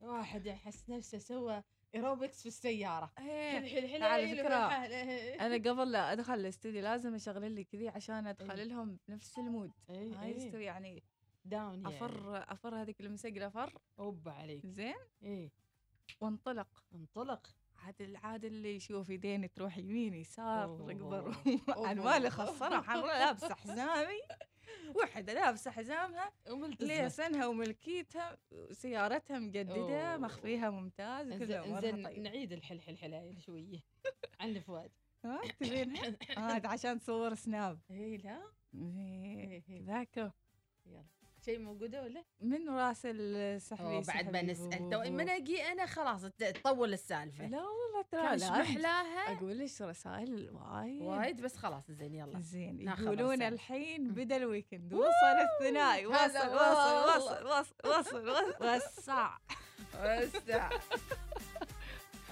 واحد 0.00 0.46
يحس 0.46 0.90
نفسه 0.90 1.18
سوى 1.18 1.62
ايروبكس 1.94 2.42
في 2.42 2.46
السيارة. 2.46 3.12
حل 3.16 3.24
إيه، 3.24 3.94
حل 3.94 4.02
على 4.02 4.42
وحلالة. 4.42 5.46
أنا 5.46 5.70
قبل 5.70 5.92
لا 5.92 6.12
أدخل 6.12 6.34
الاستوديو 6.34 6.82
لازم 6.82 7.14
أشغل 7.14 7.52
لي 7.52 7.64
كذي 7.64 7.88
عشان 7.88 8.26
إيه. 8.26 8.64
لهم 8.64 8.98
نفس 9.08 9.38
المود. 9.38 9.72
هاي 9.90 10.22
إيه. 10.22 10.36
يستوي 10.36 10.64
يعني 10.64 11.02
داون 11.44 11.82
يعني. 11.82 11.96
أفر 11.96 12.44
أفر 12.52 12.74
هذيك 12.82 13.00
المسقلة 13.00 13.46
أفر 13.46 13.78
أوب 13.98 14.28
عليك. 14.28 14.66
زين؟ 14.66 14.94
إيه. 15.22 15.65
وانطلق. 16.20 16.84
انطلق. 16.94 17.56
عاد 17.76 18.02
العاد 18.02 18.44
اللي 18.44 18.76
يشوف 18.76 19.10
يديني 19.10 19.48
تروح 19.48 19.78
يمين 19.78 20.14
يسار 20.14 20.64
أوه. 20.64 21.88
عن 21.88 21.98
مالي 21.98 22.30
حمراء 22.30 23.18
لابسه 23.18 23.54
حزامي 23.54 24.20
وحدة 24.94 25.32
لابسه 25.32 25.70
حزامها 25.70 26.32
وملتزمة. 26.50 26.88
ليه 26.88 27.08
سنها 27.08 27.46
وملكيتها 27.46 28.38
سيارتها 28.72 29.38
مجددة 29.38 30.12
أوه. 30.12 30.16
مخفيها 30.16 30.70
ممتاز 30.70 31.32
كله 31.32 31.64
إنزين 31.64 32.04
طيب 32.04 32.18
نعيد 32.18 32.52
الحل 32.52 32.80
حل 32.80 32.98
حلايل 32.98 33.42
شوية. 33.42 33.78
عن 34.40 34.60
فؤاد. 34.60 34.90
ها 35.24 35.40
تبين؟ 35.60 35.96
هذا 36.38 36.68
عشان 36.68 36.98
تصور 37.00 37.34
سناب. 37.34 37.80
إيه 37.90 38.18
لا. 38.18 38.42
إيه، 38.74 39.48
إيه، 39.50 39.62
إيه. 39.68 39.82
ذاك 39.82 40.32
يلا. 40.86 41.04
شيء 41.46 41.58
موجودة 41.58 42.02
ولا؟ 42.02 42.24
من 42.40 42.68
راسل 42.68 43.60
سحبي 43.60 44.00
بعد 44.00 44.32
ما 44.32 44.42
نسال 44.42 44.90
تو 44.90 45.00
من 45.00 45.28
أجي 45.28 45.62
أنا 45.62 45.86
خلاص 45.86 46.22
تطول 46.22 46.92
السالفة. 46.92 47.46
لا 47.46 47.58
والله 47.58 48.02
ترى 48.10 48.36
لا 48.36 48.58
محلاها 48.58 49.36
أقول 49.36 49.58
لك 49.58 49.80
رسائل 49.80 50.50
وايد. 50.50 51.02
وايد 51.02 51.40
بس 51.40 51.56
خلاص 51.56 51.90
زين 51.90 52.14
يلا. 52.14 52.40
زين 52.40 52.80
يقولون 52.80 53.42
الحين 53.42 54.14
بدأ 54.14 54.36
ال 54.36 54.42
weekend. 54.42 54.94
وصل 54.94 55.36
الثنائي. 55.60 56.06
وصل 56.06 56.48
وصل 56.54 57.46
وصل 57.46 57.46
وصل 57.46 58.28
وصل 58.28 58.54
وسع. 58.60 59.38
وسع. 59.94 60.70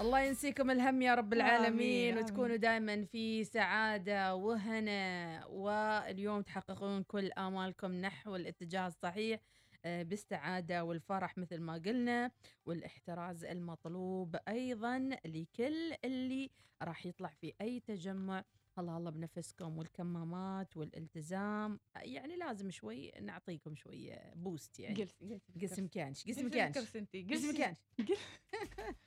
الله 0.00 0.20
ينسيكم 0.20 0.70
الهم 0.70 1.02
يا 1.02 1.14
رب 1.14 1.32
العالمين 1.32 2.12
آمين 2.12 2.18
وتكونوا 2.18 2.56
دائما 2.56 3.04
في 3.04 3.44
سعادة 3.44 4.34
وهنا 4.34 5.46
واليوم 5.46 6.42
تحققون 6.42 7.02
كل 7.02 7.32
آمالكم 7.32 7.92
نحو 7.92 8.36
الاتجاه 8.36 8.86
الصحيح 8.86 9.40
آه، 9.84 10.02
بالسعادة 10.02 10.84
والفرح 10.84 11.38
مثل 11.38 11.60
ما 11.60 11.74
قلنا 11.86 12.30
والاحتراز 12.66 13.44
المطلوب 13.44 14.36
أيضا 14.48 15.10
لكل 15.24 15.92
اللي 16.04 16.50
راح 16.82 17.06
يطلع 17.06 17.28
في 17.40 17.52
أي 17.60 17.80
تجمع. 17.80 18.44
الله 18.78 18.96
الله 18.96 19.10
بنفسكم 19.10 19.78
والكمامات 19.78 20.76
والالتزام 20.76 21.80
يعني 21.96 22.36
لازم 22.36 22.70
شوي 22.70 23.10
نعطيكم 23.20 23.74
شوية 23.74 24.32
بوست 24.34 24.80
يعني. 24.80 25.04
قلت 25.04 25.14
قلت 25.62 25.80
مكانش 25.80 26.24
قلت 26.24 26.38
مكانش 26.38 26.78
قلت 26.78 26.96
مكانش 27.16 27.76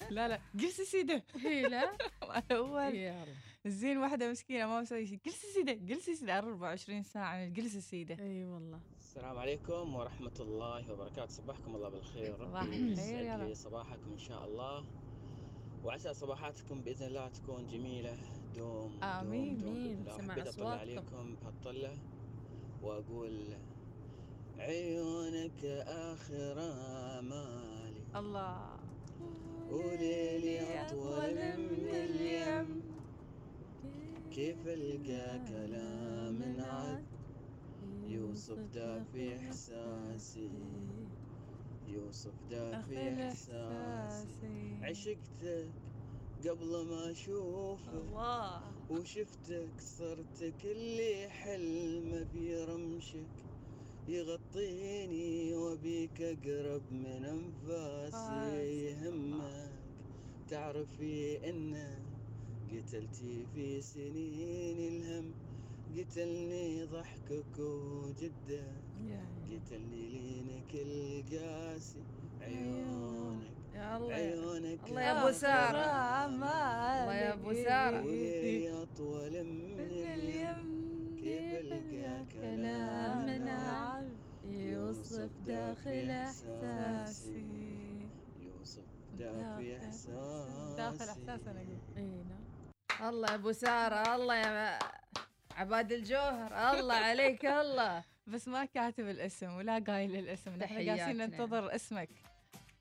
لا 0.10 0.28
لا. 0.28 0.40
قلت 0.54 0.82
سيدة. 0.82 1.24
هي 1.36 1.62
لا؟ 1.62 1.98
أول. 2.52 3.26
زين 3.66 3.98
واحدة 3.98 4.32
مسكينة 4.32 4.68
ما 4.68 4.82
مسوي 4.82 5.06
شيء 5.06 5.20
جلسة 5.26 5.48
سيدة. 5.54 5.74
جلسة 5.74 6.14
سيدة. 6.14 6.38
24 6.38 7.04
ساعة 7.04 7.46
جلسة 7.48 7.80
سيدة. 7.80 8.16
أي 8.20 8.46
والله. 8.46 8.80
السلام 8.98 9.38
عليكم 9.38 9.96
ورحمة 9.96 10.34
الله 10.40 10.92
وبركاته. 10.94 11.28
صباحكم 11.28 11.76
الله 11.76 11.90
بالخير. 11.90 12.38
صباح 12.38 12.64
الخير 12.64 13.24
يا 13.24 13.54
صباحكم 13.54 14.12
إن 14.12 14.18
شاء 14.18 14.46
الله. 14.46 14.86
وعسى 15.84 16.14
صباحاتكم 16.14 16.82
بإذن 16.82 17.08
الله 17.08 17.28
تكون 17.28 17.68
جميلة. 17.68 18.18
دوم 18.58 19.04
آمين 19.04 19.58
دوم 19.58 19.76
آمين. 19.76 20.06
سمع 20.18 20.36
أطلع 20.38 20.70
عليكم 20.70 21.36
بهالطلة 21.36 21.98
وأقول 22.84 23.54
عيونك 24.60 25.66
آخر 25.88 26.58
آمالي 27.20 28.04
الله. 28.16 28.78
وليلي 29.70 30.82
أطول 30.82 31.38
من 31.58 31.88
اليم. 31.90 32.82
كيف 34.32 34.68
ألقى 34.68 35.40
كلام 35.50 36.40
عد 36.60 37.06
يوصف 38.08 38.60
دافي 38.74 39.36
إحساسي. 39.36 40.50
يوصف 41.88 42.34
دافي 42.52 43.28
إحساسي. 43.28 44.78
عشقتك 44.82 45.70
قبل 46.50 46.86
ما 46.86 47.12
اشوفك 47.12 47.94
الله. 47.94 48.62
وشفتك 48.90 49.82
صرت 49.82 50.54
كل 50.62 50.98
حلم 51.30 52.28
برمشك 52.34 53.36
يغطيني 54.08 55.56
وبيك 55.56 56.22
أقرب 56.22 56.82
من 56.92 57.26
أنفاسي. 57.26 58.64
يهمك. 58.88 59.72
تعرفي 60.50 61.50
انك 61.50 62.02
قتلتي 62.72 63.46
في 63.54 63.82
سنين 63.82 64.78
الهم. 64.80 65.34
قتلني 65.98 66.84
ضحكك 66.84 67.60
وجدك. 67.60 68.84
قتلني 69.52 70.10
لينك 70.10 70.72
القاسي. 70.76 72.04
عيونك 72.42 73.57
يا 73.78 73.98
الله 73.98 74.14
عيونك 74.14 74.80
الله 74.88 75.02
يا 75.02 75.22
أبو 75.22 75.32
سارة 75.32 75.86
الله 76.26 77.16
يا 77.16 77.34
أبو 77.34 77.54
سارة. 77.54 78.00
أطول 78.84 79.44
من 79.44 79.80
اليم 80.16 80.62
كيف 81.22 81.62
القى 81.62 82.26
كلامنا 82.34 83.62
يوصف 84.46 85.30
داخل 85.48 86.10
إحساسي. 86.10 87.46
يوصف 88.42 88.88
داخل 89.20 89.78
إحساسي. 89.78 90.76
داخل 90.78 91.10
احساسنا 91.10 91.62
إي 91.98 92.24
نعم. 92.30 93.10
الله 93.10 93.30
يا 93.30 93.36
أبو 93.36 93.52
سارة 93.52 94.16
الله 94.16 94.36
يا 94.36 94.80
عباد 95.56 95.92
الجوهر 95.92 96.80
الله 96.80 96.96
عليك 96.96 97.46
الله. 97.46 98.04
بس 98.28 98.48
ما 98.48 98.66
كاتب 98.66 99.10
الاسم 99.10 99.58
ولا 99.58 99.80
قايل 99.80 100.16
الاسم 100.16 100.52
نحن 100.56 100.86
جالسين 100.86 101.18
ننتظر 101.18 101.76
اسمك. 101.76 102.10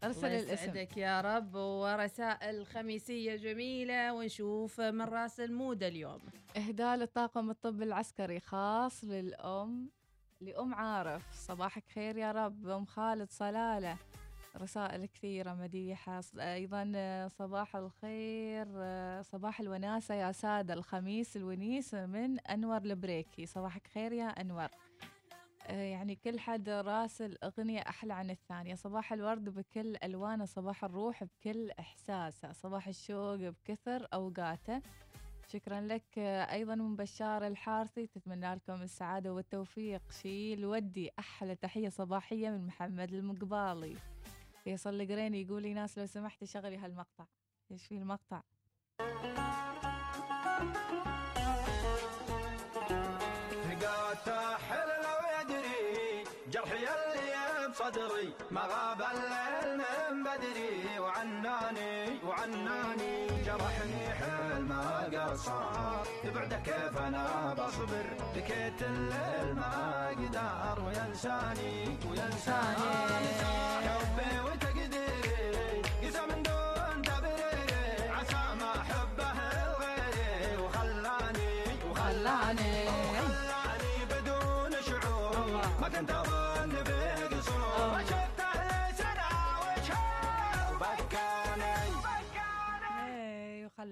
أرسل 0.05 0.27
الله 0.27 0.53
يسعدك 0.53 0.97
يا 0.97 1.21
رب 1.21 1.55
ورسائل 1.55 2.67
خميسية 2.67 3.37
جميلة 3.37 4.15
ونشوف 4.15 4.81
من 4.81 5.03
راس 5.03 5.41
المود 5.41 5.83
اليوم. 5.83 6.21
إهداء 6.57 6.97
للطاقم 6.97 7.51
الطب 7.51 7.83
العسكري 7.83 8.41
خاص 8.41 9.05
للأم 9.05 9.91
لأم 10.41 10.75
عارف. 10.75 11.35
صباحك 11.35 11.85
خير 11.95 12.17
يا 12.17 12.33
رب 12.33 12.69
أم 12.69 12.85
خالد 12.85 13.31
صلالة. 13.31 13.97
رسائل 14.57 15.07
كثيرة 15.07 15.55
مديحة. 15.55 16.21
أيضا 16.37 17.29
صباح 17.29 17.77
الخير 17.77 18.67
صباح 19.23 19.61
الوناسة 19.61 20.15
يا 20.15 20.33
سادة 20.33 20.75
الخميس 20.75 21.37
الونيس 21.37 21.95
من 21.95 22.41
أنور 22.41 22.77
البريكي. 22.77 23.47
صباحك 23.47 23.87
خير 23.87 24.13
يا 24.13 24.27
أنور. 24.27 24.69
يعني 25.69 26.17
كل 26.17 26.41
حد 26.41 26.69
راسل 26.69 27.37
أغنية 27.45 27.81
أحلى 27.81 28.15
عن 28.15 28.31
الثانية. 28.31 28.75
صباح 28.75 29.13
الورد 29.13 29.49
بكل 29.49 29.97
ألوانه 30.05 30.45
صباح 30.45 30.85
الروح 30.85 31.25
بكل 31.25 31.71
إحساسه 31.71 32.53
صباح 32.53 32.89
الشوق 32.89 33.35
بكثر 33.35 34.07
أوقاته. 34.15 34.83
شكرا 35.49 35.81
لك 35.81 36.19
أيضا 36.19 36.75
من 36.75 36.97
بشار 36.97 37.47
الحارثي. 37.47 38.07
تتمنى 38.07 38.55
لكم 38.55 38.83
السعادة 38.83 39.33
والتوفيق. 39.35 40.03
شيل 40.23 40.67
ودي 40.67 41.11
أحلى 41.19 41.55
تحية 41.55 41.89
صباحية 41.89 42.51
من 42.51 42.67
محمد 42.67 43.13
المقبالي. 43.13 43.97
فيصل 44.65 45.01
القريني 45.01 45.43
يقول 45.43 45.63
لي 45.63 45.75
ناس 45.75 45.99
لو 45.99 46.07
سمحت 46.07 46.45
شغلي 46.45 46.77
هالمقطع. 46.77 47.25
إيش 47.71 47.87
في 47.87 47.99
المقطع؟ 47.99 48.43
صدري 57.77 58.33
ما 58.51 58.61
غاب 58.61 59.03
الليل 59.13 59.79
من 59.79 60.23
بدري 60.25 60.99
وعناني 60.99 62.19
وعناني. 62.25 63.27
جرحني 63.47 64.15
حيل 64.19 64.65
ما 64.65 65.09
قصر 65.13 65.53
بعده 66.35 66.57
كيف 66.57 66.99
أنا 66.99 67.55
بصبر؟ 67.59 68.07
بكيت 68.35 68.83
الليل 68.83 69.55
ما 69.55 70.09
قدر 70.09 70.85
وينساني 70.85 71.99
وينساني. 72.11 72.91
حبي 73.87 74.46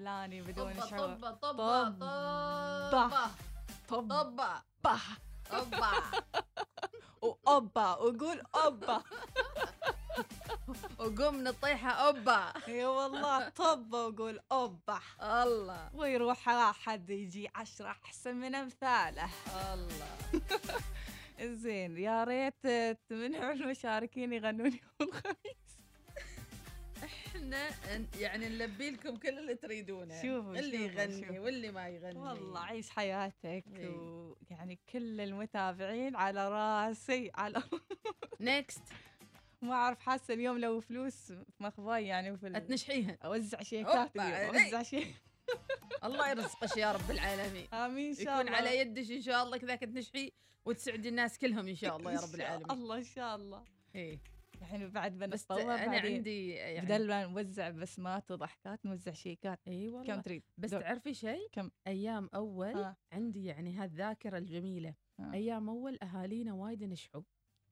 وخلاني 0.05 0.41
بدون 0.41 0.73
شعور 0.89 1.15
طبة 1.15 1.31
طبة 1.31 1.89
طبة 2.89 3.31
طبة 3.89 4.61
طبة 4.83 4.99
طبة 5.51 5.91
وأوبا. 7.21 7.95
وقول 7.95 8.41
أوبا. 8.55 9.03
وقوم 10.99 11.43
نطيحة 11.43 11.89
أوبا. 11.89 12.53
إي 12.67 12.85
والله. 12.85 13.49
طبة 13.49 14.05
وقول 14.05 14.39
أوبا. 14.51 14.99
الله. 15.21 15.89
ويروح 15.95 16.47
واحد 16.47 17.09
يجي 17.09 17.49
عشرة 17.55 17.87
أحسن 18.05 18.35
من 18.35 18.55
أمثاله. 18.55 19.29
الله. 19.73 20.17
زين 21.63 21.97
يا 21.97 22.23
ريت 22.23 22.67
تمنعوا 23.09 23.53
المشاركين 23.53 24.33
يغنون 24.33 24.71
يوم 24.71 24.81
الخميس. 25.01 25.64
إحنا 27.05 27.67
يعني 28.19 28.49
نلبي 28.49 28.89
لكم 28.89 29.15
كل 29.15 29.39
اللي 29.39 29.55
تريدونه. 29.55 30.21
شوفوا- 30.21 30.59
اللي 30.59 30.77
شوفوا- 30.89 31.01
يغني 31.01 31.21
شوفوا. 31.27 31.39
واللي 31.39 31.71
ما 31.71 31.87
يغني. 31.89 32.19
والله 32.19 32.59
عيش 32.59 32.89
حياتك 32.89 33.63
إيه. 33.75 33.89
ويعني 34.51 34.79
كل 34.93 35.21
المتابعين 35.21 36.15
على 36.15 36.49
راسي 36.49 37.31
على 37.35 37.63
نيكست 38.39 38.81
ما 39.61 39.73
أعرف 39.73 39.99
حاسة 39.99 40.33
اليوم 40.33 40.57
لو 40.57 40.79
فلوس 40.81 41.33
مخباي 41.59 42.05
يعني 42.07 42.31
وفي 42.31 42.47
ال- 42.47 42.67
تنشحيها 42.67 43.17
أوزع 43.25 43.61
شيكات 43.61 44.17
إيه. 44.17 44.47
أوزع 44.47 44.83
شيك 44.83 45.15
الله 46.03 46.29
يرزقش 46.29 46.77
يا 46.77 46.91
رب 46.91 47.11
العالمين. 47.11 47.67
آمين 47.73 48.07
إن 48.07 48.13
شاء 48.15 48.23
يكون 48.23 48.39
الله. 48.47 48.57
على 48.57 48.77
يدش 48.79 49.11
إن 49.11 49.21
شاء 49.21 49.43
الله 49.43 49.57
كذا 49.57 49.75
تنشحي 49.75 50.31
وتسعدي 50.65 51.09
الناس 51.09 51.37
كلهم 51.37 51.67
إن 51.67 51.75
شاء 51.75 51.97
الله 51.97 52.11
يا 52.13 52.19
رب 52.19 52.35
العالمين. 52.35 52.71
الله 52.71 52.97
إن 52.97 53.03
شاء 53.03 53.35
الله. 53.35 53.63
إيه. 53.95 54.19
يعني 54.71 54.87
بعد 54.87 55.17
بس 55.17 55.45
بنتطور 55.45 55.61
أنا 55.75 55.85
بعدين 55.87 56.15
عندي 56.15 56.49
يعني 56.49 56.85
بدل 56.85 57.07
ما 57.07 57.25
نوزع 57.25 57.69
بسمات 57.69 58.31
وضحكات 58.31 58.85
نوزع 58.85 59.11
شيكات 59.11 59.59
إي 59.67 59.87
كم 59.89 59.95
والله 59.95 60.21
تريد؟ 60.21 60.43
بس 60.57 60.71
دور. 60.71 60.81
تعرفي 60.81 61.13
شيء 61.13 61.49
كم؟ 61.51 61.71
أيام 61.87 62.29
أول 62.35 62.83
آه. 62.83 62.95
عندي 63.11 63.45
يعني 63.45 63.73
هالذاكره 63.73 64.37
الجميلة. 64.37 64.95
آه. 65.19 65.31
أيام 65.33 65.69
أول 65.69 65.97
أهالينا 66.03 66.53
وايد 66.53 66.83
نشحوا 66.83 67.21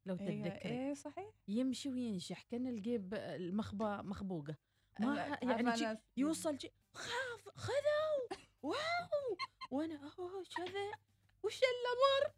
لو 0.05 0.15
أيوه 0.19 0.47
تتذكري. 0.49 0.71
إيه 0.71 0.93
صحيح. 0.93 1.31
يمشي 1.47 1.89
وينشح 1.89 2.43
كان 2.43 2.67
الجيب 2.67 3.13
المخبى 3.13 3.85
مخبوقة. 4.03 4.57
ما 4.99 5.21
عارفة 5.21 5.37
يعني 5.51 5.95
أنا- 5.95 5.97
يوصل 6.17 6.59
شي 6.59 6.69
خاف 6.93 7.49
خذوا! 7.55 8.27
واو! 8.63 9.37
وأنا 9.71 9.95
أوه 10.19 10.43
كذا 10.57 10.91
وش 11.43 11.59
الامر 11.59 12.33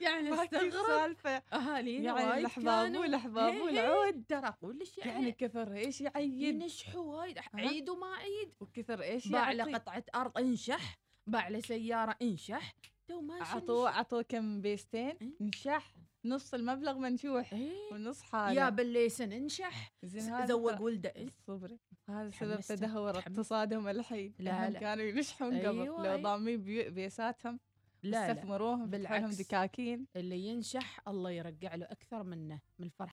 يعني 0.00 0.30
ما 0.30 0.44
استغرب. 0.44 1.42
اهالينا 1.52 2.04
يعني 2.20 2.98
والأحباب 2.98 3.54
هي- 3.54 3.58
هي، 3.58 3.62
والعود. 3.62 4.24
ترى 4.28 4.48
أقول 4.48 4.78
لك 4.78 4.98
يعني 4.98 5.12
يعني 5.12 5.32
كثر 5.32 5.72
إيش 5.74 6.00
يعيد. 6.00 6.32
ينشحوا 6.42 7.02
وايد 7.02 7.38
عيد 7.54 7.88
وما 7.88 8.06
عيد. 8.06 8.54
وكثر 8.60 9.02
إيش 9.02 9.28
باع 9.28 9.52
له 9.52 9.64
قطعه 9.78 10.04
أرض 10.14 10.38
انشح. 10.38 10.94
باع 11.26 11.48
له 11.48 11.60
سياره 11.60 12.16
انشح. 12.22 12.72
تو 13.08 13.20
ماشي 13.20 13.52
عطوه 13.52 13.90
عطوه 13.90 14.22
كم 14.22 14.60
بيستين. 14.60 15.16
إيه؟ 15.22 15.32
انشح. 15.40 15.94
نص 16.24 16.54
المبلغ 16.54 16.98
منشوح. 16.98 17.52
إيه. 17.52 17.92
ونص 17.92 18.22
حاله. 18.22 18.60
يا 18.62 18.68
بالليسن 18.70 19.32
انشح. 19.32 19.92
ترى- 20.76 20.80
ولده. 20.80 21.12
إيه؟ 21.16 21.28
صبري. 21.46 21.78
هذا 22.08 22.30
سبب 22.30 22.60
تدهور. 22.60 23.18
اقتصادهم 23.18 23.88
الحين. 23.88 24.34
لا، 24.38 24.70
لا. 24.70 24.78
كانوا 24.80 25.04
ينشحون 25.04 25.48
قبل. 25.58 25.66
أيوة، 25.66 25.84
لو 25.86 26.04
أيوة. 26.04 26.16
ضامين 26.16 26.62
بي- 26.64 26.90
بيساتهم. 26.90 27.60
لا 28.02 28.32
استثمروهم 28.32 28.90
بالعكس 28.90 29.20
بالعكس. 29.20 29.42
دكاكين. 29.42 30.06
اللي 30.16 30.38
ينشح 30.38 31.08
الله 31.08 31.30
يرجع 31.30 31.74
له 31.74 31.86
أكثر 31.86 32.22
منه 32.22 32.60
من 32.78 32.86
الفرحة. 32.86 33.06